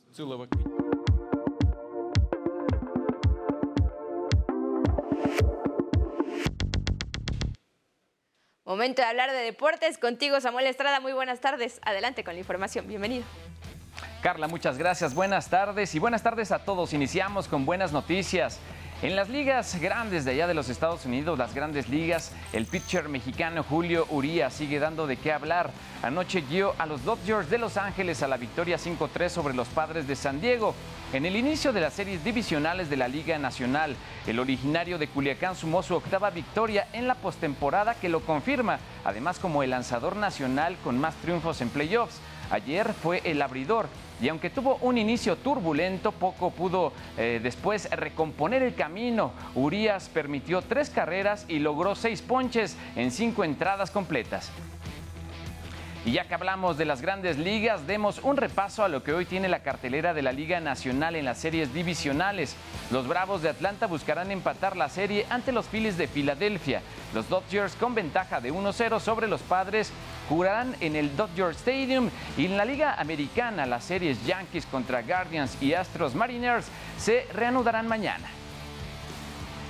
Momento 8.64 9.02
de 9.02 9.08
hablar 9.08 9.32
de 9.32 9.38
deportes 9.38 9.98
contigo, 9.98 10.40
Samuel 10.40 10.66
Estrada. 10.66 11.00
Muy 11.00 11.12
buenas 11.12 11.40
tardes. 11.40 11.78
Adelante 11.82 12.24
con 12.24 12.32
la 12.34 12.40
información. 12.40 12.88
Bienvenido. 12.88 13.24
Carla, 14.20 14.48
muchas 14.48 14.76
gracias. 14.76 15.14
Buenas 15.14 15.48
tardes 15.48 15.94
y 15.94 15.98
buenas 15.98 16.22
tardes 16.22 16.52
a 16.52 16.58
todos. 16.58 16.92
Iniciamos 16.92 17.48
con 17.48 17.64
buenas 17.64 17.90
noticias. 17.90 18.58
En 19.00 19.16
las 19.16 19.30
ligas 19.30 19.80
grandes 19.80 20.26
de 20.26 20.32
allá 20.32 20.46
de 20.46 20.52
los 20.52 20.68
Estados 20.68 21.06
Unidos, 21.06 21.38
las 21.38 21.54
grandes 21.54 21.88
ligas, 21.88 22.32
el 22.52 22.66
pitcher 22.66 23.08
mexicano 23.08 23.62
Julio 23.62 24.06
Uría 24.10 24.50
sigue 24.50 24.78
dando 24.78 25.06
de 25.06 25.16
qué 25.16 25.32
hablar. 25.32 25.70
Anoche 26.02 26.42
guió 26.42 26.74
a 26.76 26.84
los 26.84 27.02
Dodgers 27.06 27.48
de 27.48 27.56
Los 27.56 27.78
Ángeles 27.78 28.22
a 28.22 28.28
la 28.28 28.36
victoria 28.36 28.76
5-3 28.76 29.30
sobre 29.30 29.54
los 29.54 29.68
Padres 29.68 30.06
de 30.06 30.16
San 30.16 30.42
Diego. 30.42 30.74
En 31.14 31.24
el 31.24 31.34
inicio 31.34 31.72
de 31.72 31.80
las 31.80 31.94
series 31.94 32.22
divisionales 32.22 32.90
de 32.90 32.98
la 32.98 33.08
Liga 33.08 33.38
Nacional, 33.38 33.96
el 34.26 34.38
originario 34.38 34.98
de 34.98 35.08
Culiacán 35.08 35.56
sumó 35.56 35.82
su 35.82 35.94
octava 35.94 36.28
victoria 36.28 36.88
en 36.92 37.08
la 37.08 37.14
postemporada 37.14 37.94
que 37.94 38.10
lo 38.10 38.20
confirma, 38.20 38.80
además 39.02 39.38
como 39.38 39.62
el 39.62 39.70
lanzador 39.70 40.14
nacional 40.14 40.76
con 40.84 41.00
más 41.00 41.14
triunfos 41.16 41.62
en 41.62 41.70
playoffs. 41.70 42.20
Ayer 42.50 42.92
fue 42.92 43.22
el 43.24 43.40
abridor 43.42 43.88
y 44.20 44.28
aunque 44.28 44.50
tuvo 44.50 44.76
un 44.82 44.98
inicio 44.98 45.36
turbulento, 45.36 46.12
poco 46.12 46.50
pudo 46.50 46.92
eh, 47.16 47.40
después 47.42 47.88
recomponer 47.90 48.62
el 48.62 48.74
camino. 48.74 49.32
Urias 49.54 50.10
permitió 50.12 50.60
tres 50.60 50.90
carreras 50.90 51.46
y 51.48 51.58
logró 51.58 51.94
seis 51.94 52.20
ponches 52.20 52.76
en 52.96 53.10
cinco 53.10 53.44
entradas 53.44 53.90
completas. 53.90 54.50
Y 56.06 56.12
ya 56.12 56.24
que 56.24 56.34
hablamos 56.34 56.78
de 56.78 56.86
las 56.86 57.02
grandes 57.02 57.36
ligas, 57.36 57.86
demos 57.86 58.20
un 58.22 58.38
repaso 58.38 58.82
a 58.82 58.88
lo 58.88 59.02
que 59.02 59.12
hoy 59.12 59.26
tiene 59.26 59.50
la 59.50 59.62
cartelera 59.62 60.14
de 60.14 60.22
la 60.22 60.32
Liga 60.32 60.58
Nacional 60.58 61.14
en 61.14 61.26
las 61.26 61.36
series 61.36 61.74
divisionales. 61.74 62.56
Los 62.90 63.06
Bravos 63.06 63.42
de 63.42 63.50
Atlanta 63.50 63.86
buscarán 63.86 64.30
empatar 64.30 64.78
la 64.78 64.88
serie 64.88 65.26
ante 65.28 65.52
los 65.52 65.66
Phillies 65.66 65.98
de 65.98 66.08
Filadelfia. 66.08 66.80
Los 67.12 67.28
Dodgers 67.28 67.76
con 67.76 67.94
ventaja 67.94 68.40
de 68.40 68.50
1-0 68.50 68.98
sobre 68.98 69.28
los 69.28 69.42
Padres 69.42 69.92
jugarán 70.30 70.76
en 70.78 70.94
el 70.94 71.16
Dodger 71.16 71.50
Stadium 71.50 72.08
y 72.38 72.46
en 72.46 72.56
la 72.56 72.64
Liga 72.64 72.94
Americana 72.94 73.66
las 73.66 73.82
series 73.82 74.24
Yankees 74.24 74.64
contra 74.64 75.02
Guardians 75.02 75.60
y 75.60 75.74
Astros 75.74 76.14
Mariners 76.14 76.66
se 76.98 77.26
reanudarán 77.34 77.88
mañana. 77.88 78.28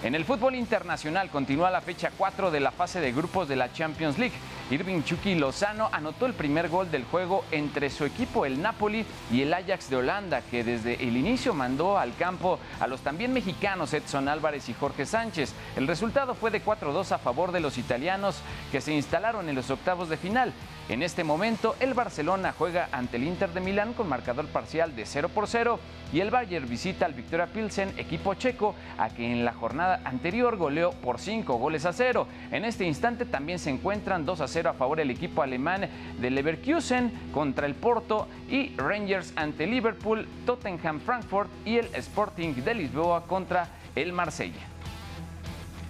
En 0.03 0.15
el 0.15 0.27
fútbol 0.27 0.55
internacional 0.55 1.31
continúa 1.31 1.71
la 1.71 1.81
fecha 1.81 2.11
4 2.15 2.51
de 2.51 2.61
la 2.61 2.73
fase 2.73 3.01
de 3.01 3.11
grupos 3.11 3.49
de 3.49 3.57
la 3.57 3.73
Champions 3.73 4.19
League. 4.19 4.35
Irving 4.71 5.03
Chucky 5.03 5.35
Lozano 5.35 5.89
anotó 5.91 6.27
el 6.27 6.33
primer 6.33 6.69
gol 6.69 6.93
del 6.93 7.03
juego 7.03 7.45
entre 7.51 7.91
su 7.91 8.05
equipo 8.05 8.47
el 8.47 8.63
Napoli 8.63 9.05
y 9.33 9.43
el 9.43 9.53
Ajax 9.53 9.91
de 9.91 9.97
Holanda, 9.97 10.43
que 10.43 10.63
desde 10.63 10.95
el 11.03 11.17
inicio 11.17 11.55
mandó 11.55 11.99
al 11.99 12.15
campo 12.15 12.61
a 12.79 12.87
los 12.87 13.01
también 13.01 13.33
mexicanos 13.33 13.93
Edson 13.93 14.29
Álvarez 14.29 14.69
y 14.69 14.75
Jorge 14.75 15.07
Sánchez. 15.07 15.55
El 15.77 15.89
resultado 15.89 16.35
fue 16.35 16.53
de 16.53 16.63
4-2 16.63 17.11
a 17.11 17.19
favor 17.19 17.51
de 17.51 17.59
los 17.59 17.79
italianos 17.79 18.43
que 18.71 18.81
se 18.81 18.95
instalaron 18.95 19.49
en 19.49 19.57
los 19.57 19.71
octavos 19.71 20.09
de 20.09 20.17
final. 20.17 20.53
En 20.89 21.03
este 21.03 21.25
momento, 21.25 21.77
el 21.81 21.95
Barcelona 21.95 22.55
juega 22.57 22.89
ante 22.93 23.17
el 23.17 23.25
Inter 23.25 23.53
de 23.53 23.61
Milán 23.61 23.93
con 23.93 24.09
marcador 24.09 24.47
parcial 24.47 24.95
de 24.97 25.07
0 25.07 25.31
por 25.33 25.47
0 25.47 25.79
y 26.13 26.19
el 26.19 26.31
Bayern 26.31 26.69
visita 26.69 27.07
al 27.07 27.15
Victoria 27.15 27.47
Pilsen, 27.47 27.97
equipo 27.97 28.35
checo, 28.35 28.75
a 28.99 29.09
que 29.11 29.31
en 29.31 29.45
la 29.45 29.53
jornada 29.53 30.01
anterior 30.05 30.57
goleó 30.57 30.91
por 30.91 31.21
5 31.21 31.55
goles 31.59 31.87
a 31.87 31.93
0. 31.93 32.27
En 32.51 32.65
este 32.65 32.85
instante 32.85 33.25
también 33.25 33.61
se 33.61 33.71
encuentran 33.71 34.27
2 34.27 34.41
a 34.41 34.49
0 34.49 34.60
a 34.67 34.75
favor 34.75 34.99
del 34.99 35.11
equipo 35.11 35.43
alemán 35.43 35.89
de 36.19 36.31
Leverkusen 36.31 37.13
contra 37.33 37.67
el 37.67 37.75
Porto 37.75 38.29
y 38.49 38.75
Rangers 38.77 39.33
ante 39.37 39.67
Liverpool, 39.67 40.27
Tottenham 40.47 41.01
Frankfurt 41.01 41.51
y 41.65 41.79
el 41.79 41.87
Sporting 41.95 42.55
de 42.55 42.75
Lisboa 42.75 43.27
contra 43.27 43.69
el 43.95 44.13
Marsella. 44.13 44.67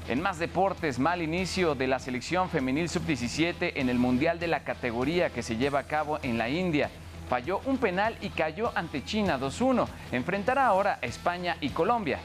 En 0.08 0.20
más 0.20 0.38
deportes, 0.38 0.98
mal 0.98 1.22
inicio 1.22 1.74
de 1.74 1.86
la 1.86 2.00
selección 2.00 2.48
femenil 2.48 2.88
sub-17 2.88 3.74
en 3.76 3.88
el 3.88 3.98
Mundial 3.98 4.40
de 4.40 4.48
la 4.48 4.64
categoría 4.64 5.30
que 5.30 5.42
se 5.42 5.56
lleva 5.56 5.78
a 5.78 5.86
cabo 5.86 6.18
en 6.22 6.36
la 6.36 6.48
India. 6.48 6.90
Falló 7.28 7.60
un 7.64 7.78
penal 7.78 8.16
y 8.20 8.30
cayó 8.30 8.72
ante 8.74 9.04
China 9.04 9.38
2-1. 9.38 9.86
Enfrentará 10.10 10.66
ahora 10.66 10.98
a 11.00 11.06
España 11.06 11.56
y 11.60 11.68
Colombia. 11.68 12.18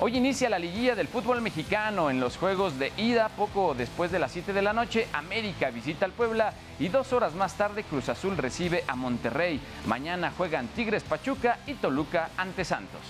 Hoy 0.00 0.16
inicia 0.16 0.50
la 0.50 0.58
liguilla 0.58 0.96
del 0.96 1.06
fútbol 1.06 1.40
mexicano 1.40 2.10
en 2.10 2.18
los 2.18 2.36
juegos 2.36 2.80
de 2.80 2.92
ida. 2.96 3.28
Poco 3.28 3.74
después 3.74 4.10
de 4.10 4.18
las 4.18 4.32
7 4.32 4.52
de 4.52 4.60
la 4.60 4.72
noche, 4.72 5.06
América 5.12 5.70
visita 5.70 6.04
al 6.04 6.10
Puebla 6.10 6.52
y 6.80 6.88
dos 6.88 7.12
horas 7.12 7.34
más 7.34 7.54
tarde 7.54 7.84
Cruz 7.84 8.08
Azul 8.08 8.36
recibe 8.36 8.82
a 8.88 8.96
Monterrey. 8.96 9.60
Mañana 9.86 10.32
juegan 10.36 10.66
Tigres 10.68 11.04
Pachuca 11.04 11.60
y 11.68 11.74
Toluca 11.74 12.30
ante 12.36 12.64
Santos. 12.64 13.02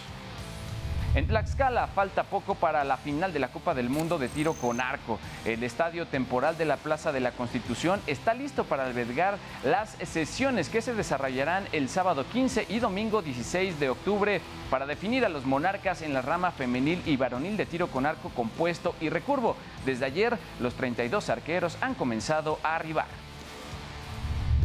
En 1.15 1.29
Tlaxcala 1.29 1.87
falta 1.87 2.25
poco 2.25 2.57
para 2.57 2.83
la 2.83 2.97
final 2.97 3.33
de 3.33 3.39
la 3.39 3.53
Copa 3.53 3.73
del 3.73 3.89
Mundo 3.89 4.19
de 4.19 4.29
tiro 4.29 4.55
con 4.55 4.81
arco. 4.81 5.21
El 5.45 5.63
estadio 5.63 6.09
temporal 6.09 6.59
de 6.59 6.65
la 6.65 6.77
Plaza 6.77 7.13
de 7.13 7.21
la 7.21 7.31
Constitución 7.31 8.01
está 8.09 8.35
listo 8.35 8.65
para 8.65 8.85
albergar 8.85 9.39
las 9.63 9.91
sesiones 10.03 10.69
que 10.69 10.83
se 10.83 10.93
desarrollarán 10.93 11.69
el 11.71 11.89
sábado 11.89 12.25
15 12.33 12.67
y 12.69 12.81
domingo 12.81 13.23
16 13.23 13.79
de 13.79 13.91
octubre 13.91 14.41
para 14.71 14.87
definir 14.87 15.25
a 15.25 15.29
los 15.29 15.47
monarcas 15.47 16.03
en 16.03 16.15
la 16.15 16.21
rama 16.21 16.51
femenil 16.51 17.01
y 17.07 17.17
varonil 17.17 17.57
de 17.57 17.67
tiro 17.67 17.87
con 17.87 18.07
arco 18.07 18.31
compuesto 18.31 18.97
y 19.01 19.09
recurvo. 19.09 19.55
Desde 19.87 20.07
ayer 20.07 20.37
los 20.59 20.75
32 20.75 21.31
arqueros 21.31 21.79
han 21.81 21.95
comenzado 21.95 22.59
a 22.65 22.75
arribar. 22.75 23.07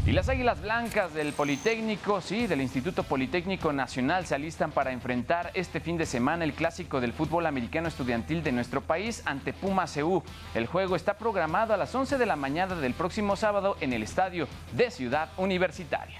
Y 0.09 0.11
las 0.11 0.27
Águilas 0.27 0.59
Blancas 0.59 1.13
del 1.13 1.33
Politécnico, 1.33 2.19
sí, 2.19 2.47
del 2.47 2.61
Instituto 2.61 3.03
Politécnico 3.03 3.71
Nacional, 3.71 4.25
se 4.25 4.33
alistan 4.33 4.71
para 4.71 4.91
enfrentar 4.91 5.51
este 5.53 5.79
fin 5.79 5.99
de 5.99 6.07
semana 6.07 6.43
el 6.45 6.53
clásico 6.53 6.99
del 6.99 7.13
fútbol 7.13 7.45
americano 7.45 7.87
estudiantil 7.87 8.41
de 8.41 8.51
nuestro 8.51 8.81
país 8.81 9.21
ante 9.25 9.53
Puma 9.53 9.85
CU. 9.85 10.23
El 10.55 10.65
juego 10.65 10.95
está 10.95 11.13
programado 11.13 11.75
a 11.75 11.77
las 11.77 11.93
11 11.93 12.17
de 12.17 12.25
la 12.25 12.35
mañana 12.35 12.73
del 12.73 12.95
próximo 12.95 13.35
sábado 13.35 13.77
en 13.81 13.93
el 13.93 14.01
estadio 14.01 14.47
de 14.71 14.89
Ciudad 14.89 15.29
Universitaria. 15.37 16.17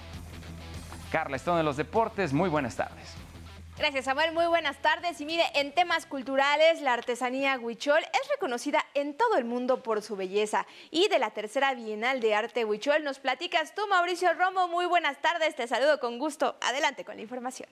Carla, 1.12 1.38
esto 1.38 1.58
de 1.58 1.64
los 1.64 1.76
deportes, 1.76 2.32
muy 2.32 2.48
buenas 2.48 2.76
tardes. 2.76 3.19
Gracias, 3.80 4.06
Samuel. 4.06 4.34
Muy 4.34 4.46
buenas 4.46 4.78
tardes. 4.82 5.22
Y 5.22 5.26
mire, 5.26 5.46
en 5.56 5.74
temas 5.74 6.06
culturales, 6.06 6.82
la 6.82 6.92
artesanía 6.92 7.58
huichol 7.58 8.00
es 8.00 8.30
reconocida 8.30 8.86
en 8.94 9.16
todo 9.16 9.38
el 9.38 9.46
mundo 9.46 9.82
por 9.84 10.02
su 10.02 10.18
belleza. 10.18 10.68
Y 10.92 11.08
de 11.08 11.18
la 11.18 11.32
tercera 11.32 11.74
Bienal 11.74 12.20
de 12.20 12.36
Arte 12.36 12.66
Huichol 12.66 13.06
nos 13.06 13.20
platicas 13.20 13.74
tú, 13.74 13.88
Mauricio 13.88 14.34
Romo. 14.34 14.68
Muy 14.68 14.86
buenas 14.86 15.22
tardes. 15.22 15.56
Te 15.56 15.66
saludo 15.66 15.98
con 16.02 16.20
gusto. 16.20 16.58
Adelante 16.60 17.06
con 17.06 17.16
la 17.16 17.22
información. 17.22 17.70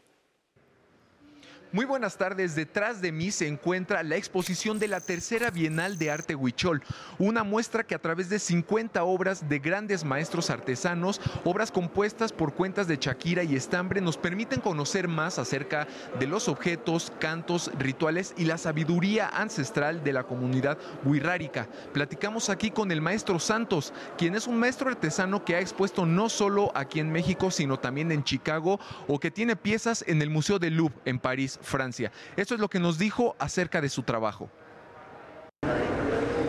Muy 1.73 1.84
buenas 1.84 2.15
tardes. 2.15 2.56
Detrás 2.56 3.01
de 3.01 3.12
mí 3.12 3.30
se 3.30 3.45
encuentra 3.45 4.01
la 4.01 4.15
exposición 4.15 4.80
de 4.80 4.88
la 4.88 5.01
tercera 5.01 5.51
Bienal 5.51 5.97
de 5.97 6.10
Arte 6.10 6.34
Huichol, 6.34 6.82
una 7.19 7.43
muestra 7.43 7.84
que 7.84 7.93
a 7.93 7.99
través 7.99 8.30
de 8.30 8.39
50 8.39 9.03
obras 9.03 9.49
de 9.49 9.60
grandes 9.60 10.06
maestros 10.06 10.49
artesanos, 10.49 11.19
obras 11.43 11.69
compuestas 11.69 12.32
por 12.32 12.53
cuentas 12.53 12.88
de 12.88 12.95
Shakira 12.95 13.43
y 13.43 13.58
Estambre, 13.58 13.99
nos 13.99 14.15
permiten 14.15 14.62
conocer 14.62 15.10
más 15.10 15.39
acerca 15.39 15.89
de 16.17 16.27
los 16.27 16.47
objetos, 16.47 17.12
cantos, 17.19 17.69
rituales 17.77 18.34
y 18.38 18.45
la 18.45 18.58
sabiduría 18.58 19.27
ancestral 19.27 20.06
de 20.06 20.13
la 20.13 20.23
comunidad 20.23 20.77
huirrárica. 21.03 21.67
Platicamos 21.91 22.49
aquí 22.49 22.71
con 22.71 22.93
el 22.93 23.01
maestro 23.01 23.39
Santos, 23.39 23.91
quien 24.17 24.36
es 24.36 24.47
un 24.47 24.58
maestro 24.58 24.89
artesano 24.89 25.43
que 25.43 25.58
ha 25.58 25.60
expuesto 25.60 26.06
no 26.06 26.30
solo 26.30 26.71
aquí 26.75 27.01
en 27.01 27.12
México, 27.12 27.51
sino 27.51 27.77
también 27.77 28.13
en 28.13 28.23
Chicago, 28.23 28.80
o 29.10 29.19
que 29.19 29.32
tiene 29.32 29.58
piezas 29.58 30.06
en 30.08 30.21
el 30.21 30.30
Museo 30.30 30.60
de 30.60 30.71
Louvre 30.71 30.95
en 31.03 31.19
París. 31.19 31.57
Francia. 31.62 32.12
Esto 32.36 32.56
es 32.56 32.60
lo 32.60 32.70
que 32.70 32.80
nos 32.80 32.98
dijo 32.98 33.36
acerca 33.39 33.82
de 33.82 33.89
su 33.89 34.04
trabajo. 34.04 34.50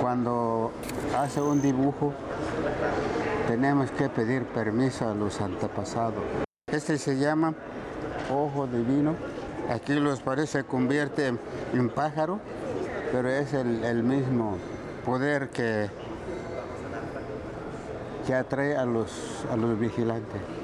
Cuando 0.00 0.72
hace 1.16 1.40
un 1.40 1.60
dibujo, 1.60 2.14
tenemos 3.46 3.90
que 3.90 4.08
pedir 4.08 4.44
permiso 4.44 5.08
a 5.08 5.14
los 5.14 5.40
antepasados. 5.40 6.22
Este 6.70 6.98
se 6.98 7.18
llama 7.18 7.54
ojo 8.30 8.66
divino. 8.66 9.16
Aquí 9.70 9.94
los 9.94 10.20
parece 10.20 10.64
convierte 10.64 11.26
en 11.72 11.90
pájaro, 11.90 12.40
pero 13.12 13.28
es 13.28 13.52
el, 13.54 13.84
el 13.84 14.02
mismo 14.02 14.56
poder 15.04 15.50
que, 15.50 15.90
que 18.26 18.34
atrae 18.34 18.76
a 18.76 18.84
los, 18.84 19.44
a 19.50 19.56
los 19.56 19.78
vigilantes. 19.78 20.57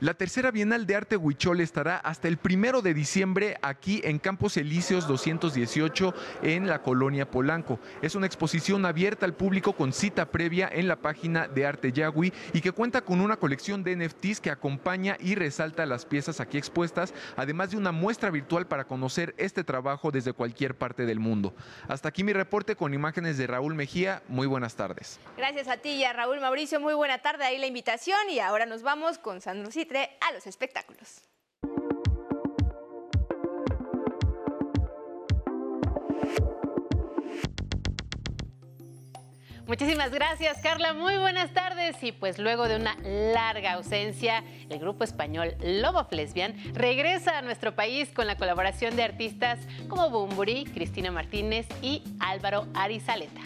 La 0.00 0.14
tercera 0.14 0.52
Bienal 0.52 0.86
de 0.86 0.94
Arte 0.94 1.16
Huichol 1.16 1.60
estará 1.60 1.96
hasta 1.96 2.28
el 2.28 2.36
primero 2.36 2.82
de 2.82 2.94
diciembre 2.94 3.58
aquí 3.62 4.00
en 4.04 4.20
Campos 4.20 4.56
Elíseos 4.56 5.08
218 5.08 6.14
en 6.44 6.68
la 6.68 6.82
colonia 6.82 7.28
Polanco. 7.28 7.80
Es 8.00 8.14
una 8.14 8.26
exposición 8.26 8.86
abierta 8.86 9.26
al 9.26 9.34
público 9.34 9.72
con 9.72 9.92
cita 9.92 10.30
previa 10.30 10.70
en 10.72 10.86
la 10.86 10.94
página 10.94 11.48
de 11.48 11.66
Arte 11.66 11.90
Yagui 11.90 12.32
y 12.52 12.60
que 12.60 12.70
cuenta 12.70 13.00
con 13.00 13.20
una 13.20 13.38
colección 13.38 13.82
de 13.82 13.96
NFTs 13.96 14.40
que 14.40 14.52
acompaña 14.52 15.16
y 15.18 15.34
resalta 15.34 15.84
las 15.84 16.06
piezas 16.06 16.38
aquí 16.38 16.58
expuestas, 16.58 17.12
además 17.36 17.72
de 17.72 17.76
una 17.76 17.90
muestra 17.90 18.30
virtual 18.30 18.68
para 18.68 18.84
conocer 18.84 19.34
este 19.36 19.64
trabajo 19.64 20.12
desde 20.12 20.32
cualquier 20.32 20.76
parte 20.76 21.06
del 21.06 21.18
mundo. 21.18 21.56
Hasta 21.88 22.10
aquí 22.10 22.22
mi 22.22 22.32
reporte 22.32 22.76
con 22.76 22.94
imágenes 22.94 23.36
de 23.36 23.48
Raúl 23.48 23.74
Mejía. 23.74 24.22
Muy 24.28 24.46
buenas 24.46 24.76
tardes. 24.76 25.18
Gracias 25.36 25.66
a 25.66 25.78
ti 25.78 25.88
y 25.88 26.04
a 26.04 26.12
Raúl 26.12 26.38
Mauricio. 26.38 26.78
Muy 26.78 26.94
buena 26.94 27.18
tarde. 27.18 27.42
Ahí 27.42 27.58
la 27.58 27.66
invitación 27.66 28.30
y 28.30 28.38
ahora 28.38 28.64
nos 28.64 28.84
vamos 28.84 29.18
con 29.18 29.40
Sandro 29.40 29.72
A 29.90 30.32
los 30.32 30.46
espectáculos. 30.46 31.22
Muchísimas 39.66 40.10
gracias, 40.10 40.58
Carla. 40.62 40.92
Muy 40.92 41.16
buenas 41.16 41.52
tardes. 41.54 42.02
Y 42.02 42.12
pues 42.12 42.38
luego 42.38 42.68
de 42.68 42.76
una 42.76 42.96
larga 43.02 43.74
ausencia, 43.74 44.44
el 44.68 44.78
grupo 44.78 45.04
español 45.04 45.56
Lobo 45.62 46.06
Lesbian 46.10 46.54
regresa 46.74 47.38
a 47.38 47.42
nuestro 47.42 47.74
país 47.74 48.10
con 48.10 48.26
la 48.26 48.36
colaboración 48.36 48.94
de 48.94 49.04
artistas 49.04 49.58
como 49.88 50.10
Bumburi, 50.10 50.64
Cristina 50.64 51.10
Martínez 51.10 51.66
y 51.80 52.02
Álvaro 52.20 52.66
Arizaleta. 52.74 53.40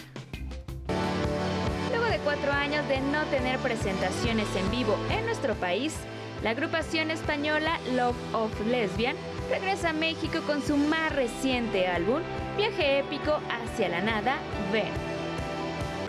Luego 1.90 2.06
de 2.06 2.18
cuatro 2.18 2.50
años 2.52 2.86
de 2.88 3.00
no 3.00 3.24
tener 3.26 3.58
presentaciones 3.58 4.48
en 4.56 4.70
vivo 4.70 4.96
en 5.10 5.24
nuestro 5.26 5.54
país, 5.54 5.94
la 6.42 6.50
agrupación 6.50 7.10
española 7.10 7.78
Love 7.94 8.16
of 8.34 8.66
Lesbian 8.66 9.16
regresa 9.48 9.90
a 9.90 9.92
México 9.92 10.40
con 10.46 10.60
su 10.62 10.76
más 10.76 11.14
reciente 11.14 11.86
álbum, 11.86 12.20
Viaje 12.56 12.98
épico 12.98 13.40
hacia 13.48 13.88
la 13.88 14.02
nada, 14.02 14.38
Ven. 14.72 15.12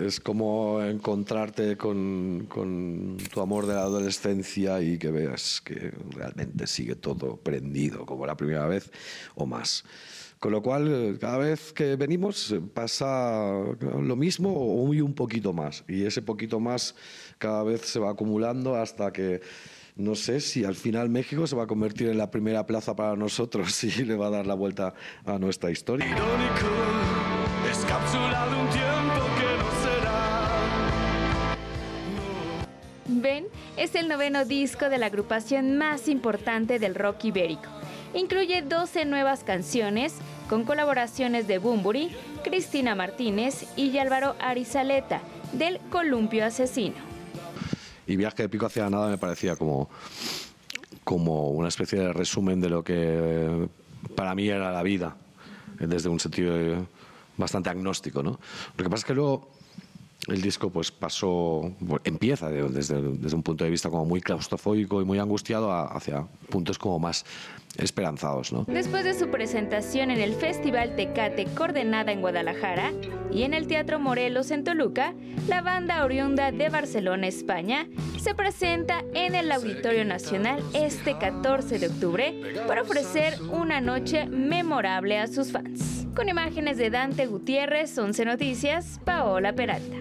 Es 0.05 0.19
como 0.19 0.81
encontrarte 0.81 1.77
con, 1.77 2.47
tu 3.31 3.41
amor 3.41 3.67
de 3.67 3.75
la 3.75 3.81
adolescencia 3.81 4.81
y 4.81 4.97
que 4.97 5.11
veas 5.11 5.61
que 5.61 5.93
realmente 6.11 6.67
sigue 6.67 6.95
todo 6.95 7.37
prendido 7.37 8.05
como 8.05 8.25
la 8.25 8.35
primera 8.35 8.65
vez 8.65 8.91
o 9.35 9.45
más. 9.45 9.85
Con 10.39 10.51
lo 10.51 10.61
cual, 10.61 11.17
cada 11.21 11.37
vez 11.37 11.71
que 11.71 11.95
venimos 11.95 12.53
pasa 12.73 13.53
lo 13.79 14.15
mismo 14.17 14.51
o 14.51 14.81
un 14.83 15.13
poquito 15.13 15.53
más. 15.53 15.85
Y 15.87 16.05
ese 16.05 16.21
poquito 16.21 16.59
más 16.59 16.95
cada 17.37 17.63
vez 17.63 17.81
se 17.81 17.99
va 17.99 18.09
acumulando 18.11 18.75
hasta 18.75 19.13
que 19.13 19.39
no 19.95 20.15
sé 20.15 20.39
si 20.39 20.65
al 20.65 20.75
final 20.75 21.09
México 21.09 21.45
se 21.45 21.55
va 21.55 21.63
a 21.63 21.67
convertir 21.67 22.09
en 22.09 22.17
la 22.17 22.31
primera 22.31 22.65
plaza 22.65 22.95
para 22.95 23.15
nosotros 23.15 23.83
y 23.83 24.05
le 24.05 24.15
va 24.15 24.27
a 24.27 24.31
dar 24.31 24.47
la 24.47 24.55
vuelta 24.55 24.93
a 25.25 25.37
nuestra 25.37 25.71
historia. 25.71 26.15
Ven 33.05 33.45
es 33.77 33.95
el 33.95 34.07
noveno 34.07 34.45
disco 34.45 34.89
de 34.89 34.97
la 34.97 35.07
agrupación 35.07 35.77
más 35.77 36.07
importante 36.07 36.79
del 36.79 36.95
rock 36.95 37.25
ibérico. 37.25 37.69
Incluye 38.13 38.61
12 38.61 39.05
nuevas 39.05 39.43
canciones 39.43 40.15
con 40.49 40.65
colaboraciones 40.65 41.47
de 41.47 41.57
Bumburi, 41.57 42.11
Cristina 42.43 42.95
Martínez 42.95 43.65
y 43.75 43.97
Álvaro 43.97 44.35
Arizaleta 44.39 45.21
del 45.53 45.79
Columpio 45.89 46.45
Asesino. 46.45 47.12
Y 48.07 48.15
Viaje 48.15 48.43
de 48.43 48.49
Pico 48.49 48.65
hacia 48.65 48.89
nada 48.89 49.09
me 49.09 49.17
parecía 49.17 49.55
como, 49.55 49.89
como 51.03 51.49
una 51.49 51.67
especie 51.67 51.99
de 51.99 52.13
resumen 52.13 52.59
de 52.59 52.69
lo 52.69 52.83
que 52.83 53.67
para 54.15 54.35
mí 54.35 54.47
era 54.47 54.71
la 54.71 54.83
vida, 54.83 55.15
desde 55.79 56.09
un 56.09 56.19
sentido 56.19 56.85
bastante 57.37 57.69
agnóstico. 57.69 58.21
¿no? 58.23 58.39
Lo 58.77 58.83
que 58.83 58.89
pasa 58.89 59.01
es 59.01 59.05
que 59.05 59.13
luego 59.13 59.49
el 60.27 60.41
disco 60.41 60.69
pues 60.69 60.91
pasó, 60.91 61.71
empieza 62.03 62.49
desde, 62.49 63.01
desde, 63.01 63.35
un 63.35 63.43
punto 63.43 63.63
de 63.63 63.69
vista 63.69 63.89
como 63.89 64.05
muy 64.05 64.21
claustrofóbico 64.21 65.01
y 65.01 65.05
muy 65.05 65.19
angustiado 65.19 65.71
hacia 65.71 66.25
puntos 66.49 66.79
como 66.79 66.99
más 66.99 67.25
esperanzados. 67.77 68.53
¿no? 68.53 68.65
Después 68.67 69.03
de 69.03 69.15
su 69.15 69.29
presentación 69.29 70.11
en 70.11 70.19
el 70.19 70.33
Festival 70.35 70.95
Tecate 70.95 71.45
Coordenada 71.55 72.11
en 72.11 72.21
Guadalajara 72.21 72.91
y 73.31 73.43
en 73.43 73.53
el 73.53 73.67
Teatro 73.67 73.99
Morelos 73.99 74.51
en 74.51 74.63
Toluca, 74.63 75.13
la 75.47 75.61
banda 75.61 76.05
oriunda 76.05 76.51
de 76.51 76.69
Barcelona, 76.69 77.27
España, 77.27 77.87
se 78.21 78.35
presenta 78.35 79.03
en 79.13 79.35
el 79.35 79.51
Auditorio 79.51 80.05
Nacional 80.05 80.63
este 80.73 81.17
14 81.17 81.79
de 81.79 81.87
octubre 81.87 82.55
para 82.67 82.83
ofrecer 82.83 83.41
una 83.51 83.81
noche 83.81 84.27
memorable 84.27 85.17
a 85.17 85.27
sus 85.27 85.51
fans. 85.51 86.02
Con 86.15 86.29
imágenes 86.29 86.77
de 86.77 86.91
Dante 86.91 87.25
Gutiérrez, 87.25 87.97
11 87.97 88.25
Noticias, 88.25 88.99
Paola 89.03 89.53
Peralta. 89.53 89.95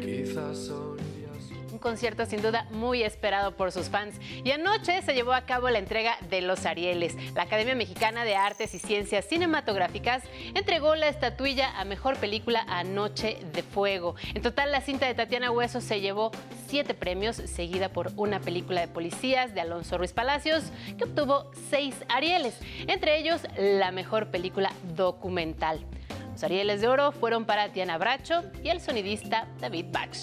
Un 1.72 1.78
concierto 1.78 2.26
sin 2.26 2.42
duda 2.42 2.66
muy 2.70 3.02
esperado 3.02 3.56
por 3.56 3.72
sus 3.72 3.88
fans. 3.88 4.20
Y 4.44 4.50
anoche 4.50 5.00
se 5.00 5.14
llevó 5.14 5.32
a 5.32 5.46
cabo 5.46 5.70
la 5.70 5.78
entrega 5.78 6.18
de 6.28 6.42
los 6.42 6.66
Arieles. 6.66 7.16
La 7.34 7.44
Academia 7.44 7.74
Mexicana 7.74 8.24
de 8.24 8.36
Artes 8.36 8.74
y 8.74 8.78
Ciencias 8.78 9.24
Cinematográficas 9.24 10.22
entregó 10.54 10.96
la 10.96 11.08
estatuilla 11.08 11.80
a 11.80 11.86
Mejor 11.86 12.18
Película 12.18 12.62
Anoche 12.68 13.38
de 13.54 13.62
Fuego. 13.62 14.14
En 14.34 14.42
total, 14.42 14.70
la 14.70 14.82
cinta 14.82 15.06
de 15.06 15.14
Tatiana 15.14 15.50
Hueso 15.50 15.80
se 15.80 16.02
llevó 16.02 16.30
siete 16.66 16.92
premios, 16.92 17.36
seguida 17.36 17.88
por 17.88 18.12
una 18.16 18.38
película 18.38 18.82
de 18.82 18.88
policías 18.88 19.54
de 19.54 19.62
Alonso 19.62 19.96
Ruiz 19.96 20.12
Palacios, 20.12 20.64
que 20.98 21.04
obtuvo 21.04 21.50
seis 21.70 21.94
Arieles, 22.10 22.58
entre 22.86 23.18
ellos 23.18 23.40
la 23.56 23.92
Mejor 23.92 24.30
Película 24.30 24.72
Documental. 24.94 25.86
Arieles 26.42 26.80
de 26.80 26.88
Oro 26.88 27.12
fueron 27.12 27.44
para 27.44 27.68
Diana 27.68 27.98
Bracho 27.98 28.42
y 28.62 28.68
el 28.68 28.80
sonidista 28.80 29.48
David 29.60 29.86
Bach. 29.90 30.16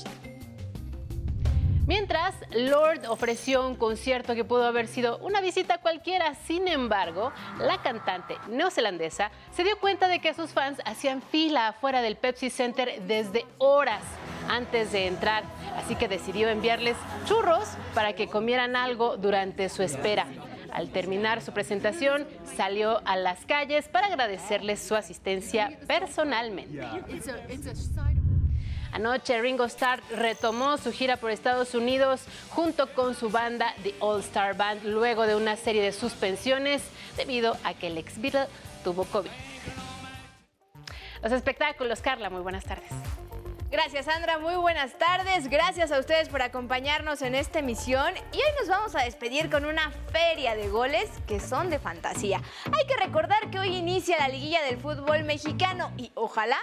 Mientras, 1.90 2.36
Lord 2.52 3.08
ofreció 3.08 3.66
un 3.66 3.74
concierto 3.76 4.36
que 4.36 4.44
pudo 4.44 4.64
haber 4.68 4.88
sido 4.88 5.18
una 5.24 5.42
visita 5.42 5.80
cualquiera, 5.80 6.36
sin 6.36 6.68
embargo, 6.68 7.34
la 7.58 7.82
cantante 7.82 8.36
neozelandesa 8.48 9.32
se 9.52 9.64
dio 9.64 9.80
cuenta 9.80 10.08
de 10.08 10.20
que 10.20 10.36
sus 10.36 10.52
fans 10.52 10.80
hacían 10.86 11.24
fila 11.24 11.70
afuera 11.70 12.04
del 12.04 12.16
Pepsi 12.16 12.52
Center 12.52 13.02
desde 13.08 13.48
horas 13.58 14.04
antes 14.48 14.92
de 14.92 15.08
entrar, 15.08 15.44
así 15.78 15.96
que 15.96 16.08
decidió 16.08 16.50
enviarles 16.50 16.96
churros 17.26 17.68
para 17.96 18.14
que 18.14 18.28
comieran 18.28 18.76
algo 18.76 19.18
durante 19.18 19.68
su 19.68 19.82
espera. 19.82 20.28
Al 20.72 20.90
terminar 20.90 21.42
su 21.42 21.52
presentación, 21.52 22.28
salió 22.58 23.02
a 23.06 23.16
las 23.16 23.46
calles 23.46 23.88
para 23.88 24.08
agradecerles 24.08 24.80
su 24.80 24.96
asistencia 24.96 25.78
personalmente. 25.88 26.82
Anoche 28.92 29.40
Ringo 29.40 29.66
Starr 29.66 30.02
retomó 30.16 30.78
su 30.78 30.92
gira 30.92 31.18
por 31.18 31.30
Estados 31.30 31.76
Unidos 31.76 32.22
junto 32.50 32.92
con 32.94 33.14
su 33.14 33.30
banda 33.30 33.74
The 33.84 33.94
All 34.00 34.20
Star 34.22 34.58
Band 34.58 34.84
luego 34.84 35.28
de 35.28 35.36
una 35.36 35.56
serie 35.56 35.82
de 35.82 35.92
suspensiones 35.92 36.82
debido 37.16 37.56
a 37.64 37.74
que 37.76 37.88
el 37.88 37.98
ex 37.98 38.20
Beatle 38.20 38.48
tuvo 38.84 39.06
COVID. 39.06 39.30
Los 41.22 41.32
espectáculos, 41.34 42.02
Carla, 42.02 42.30
muy 42.30 42.42
buenas 42.42 42.64
tardes. 42.64 42.90
Gracias 43.72 44.06
Sandra, 44.06 44.40
muy 44.40 44.56
buenas 44.56 44.98
tardes. 44.98 45.48
Gracias 45.48 45.92
a 45.92 46.00
ustedes 46.00 46.28
por 46.28 46.42
acompañarnos 46.42 47.22
en 47.22 47.36
esta 47.36 47.60
emisión. 47.60 48.16
Y 48.32 48.38
hoy 48.38 48.52
nos 48.60 48.68
vamos 48.68 48.96
a 48.96 49.04
despedir 49.04 49.52
con 49.52 49.64
una 49.64 49.92
feria 50.12 50.56
de 50.56 50.70
goles 50.70 51.08
que 51.28 51.40
son 51.40 51.70
de 51.70 51.78
fantasía. 51.78 52.42
Hay 52.66 52.88
que 52.88 52.98
recordar 52.98 53.52
que 53.52 53.60
hoy 53.60 53.76
inicia 53.76 54.18
la 54.18 54.28
liguilla 54.28 54.64
del 54.64 54.80
fútbol 54.80 55.24
mexicano 55.24 55.92
y 55.98 56.12
ojalá, 56.16 56.58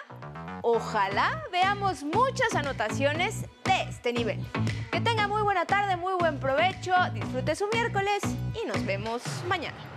ojalá 0.62 1.44
veamos 1.52 2.02
muchas 2.02 2.52
anotaciones 2.56 3.42
de 3.64 3.82
este 3.88 4.12
nivel. 4.12 4.44
Que 4.90 5.00
tenga 5.00 5.28
muy 5.28 5.42
buena 5.42 5.64
tarde, 5.64 5.96
muy 5.96 6.14
buen 6.14 6.40
provecho, 6.40 6.92
disfrute 7.14 7.54
su 7.54 7.68
miércoles 7.68 8.18
y 8.60 8.66
nos 8.66 8.84
vemos 8.84 9.22
mañana. 9.46 9.95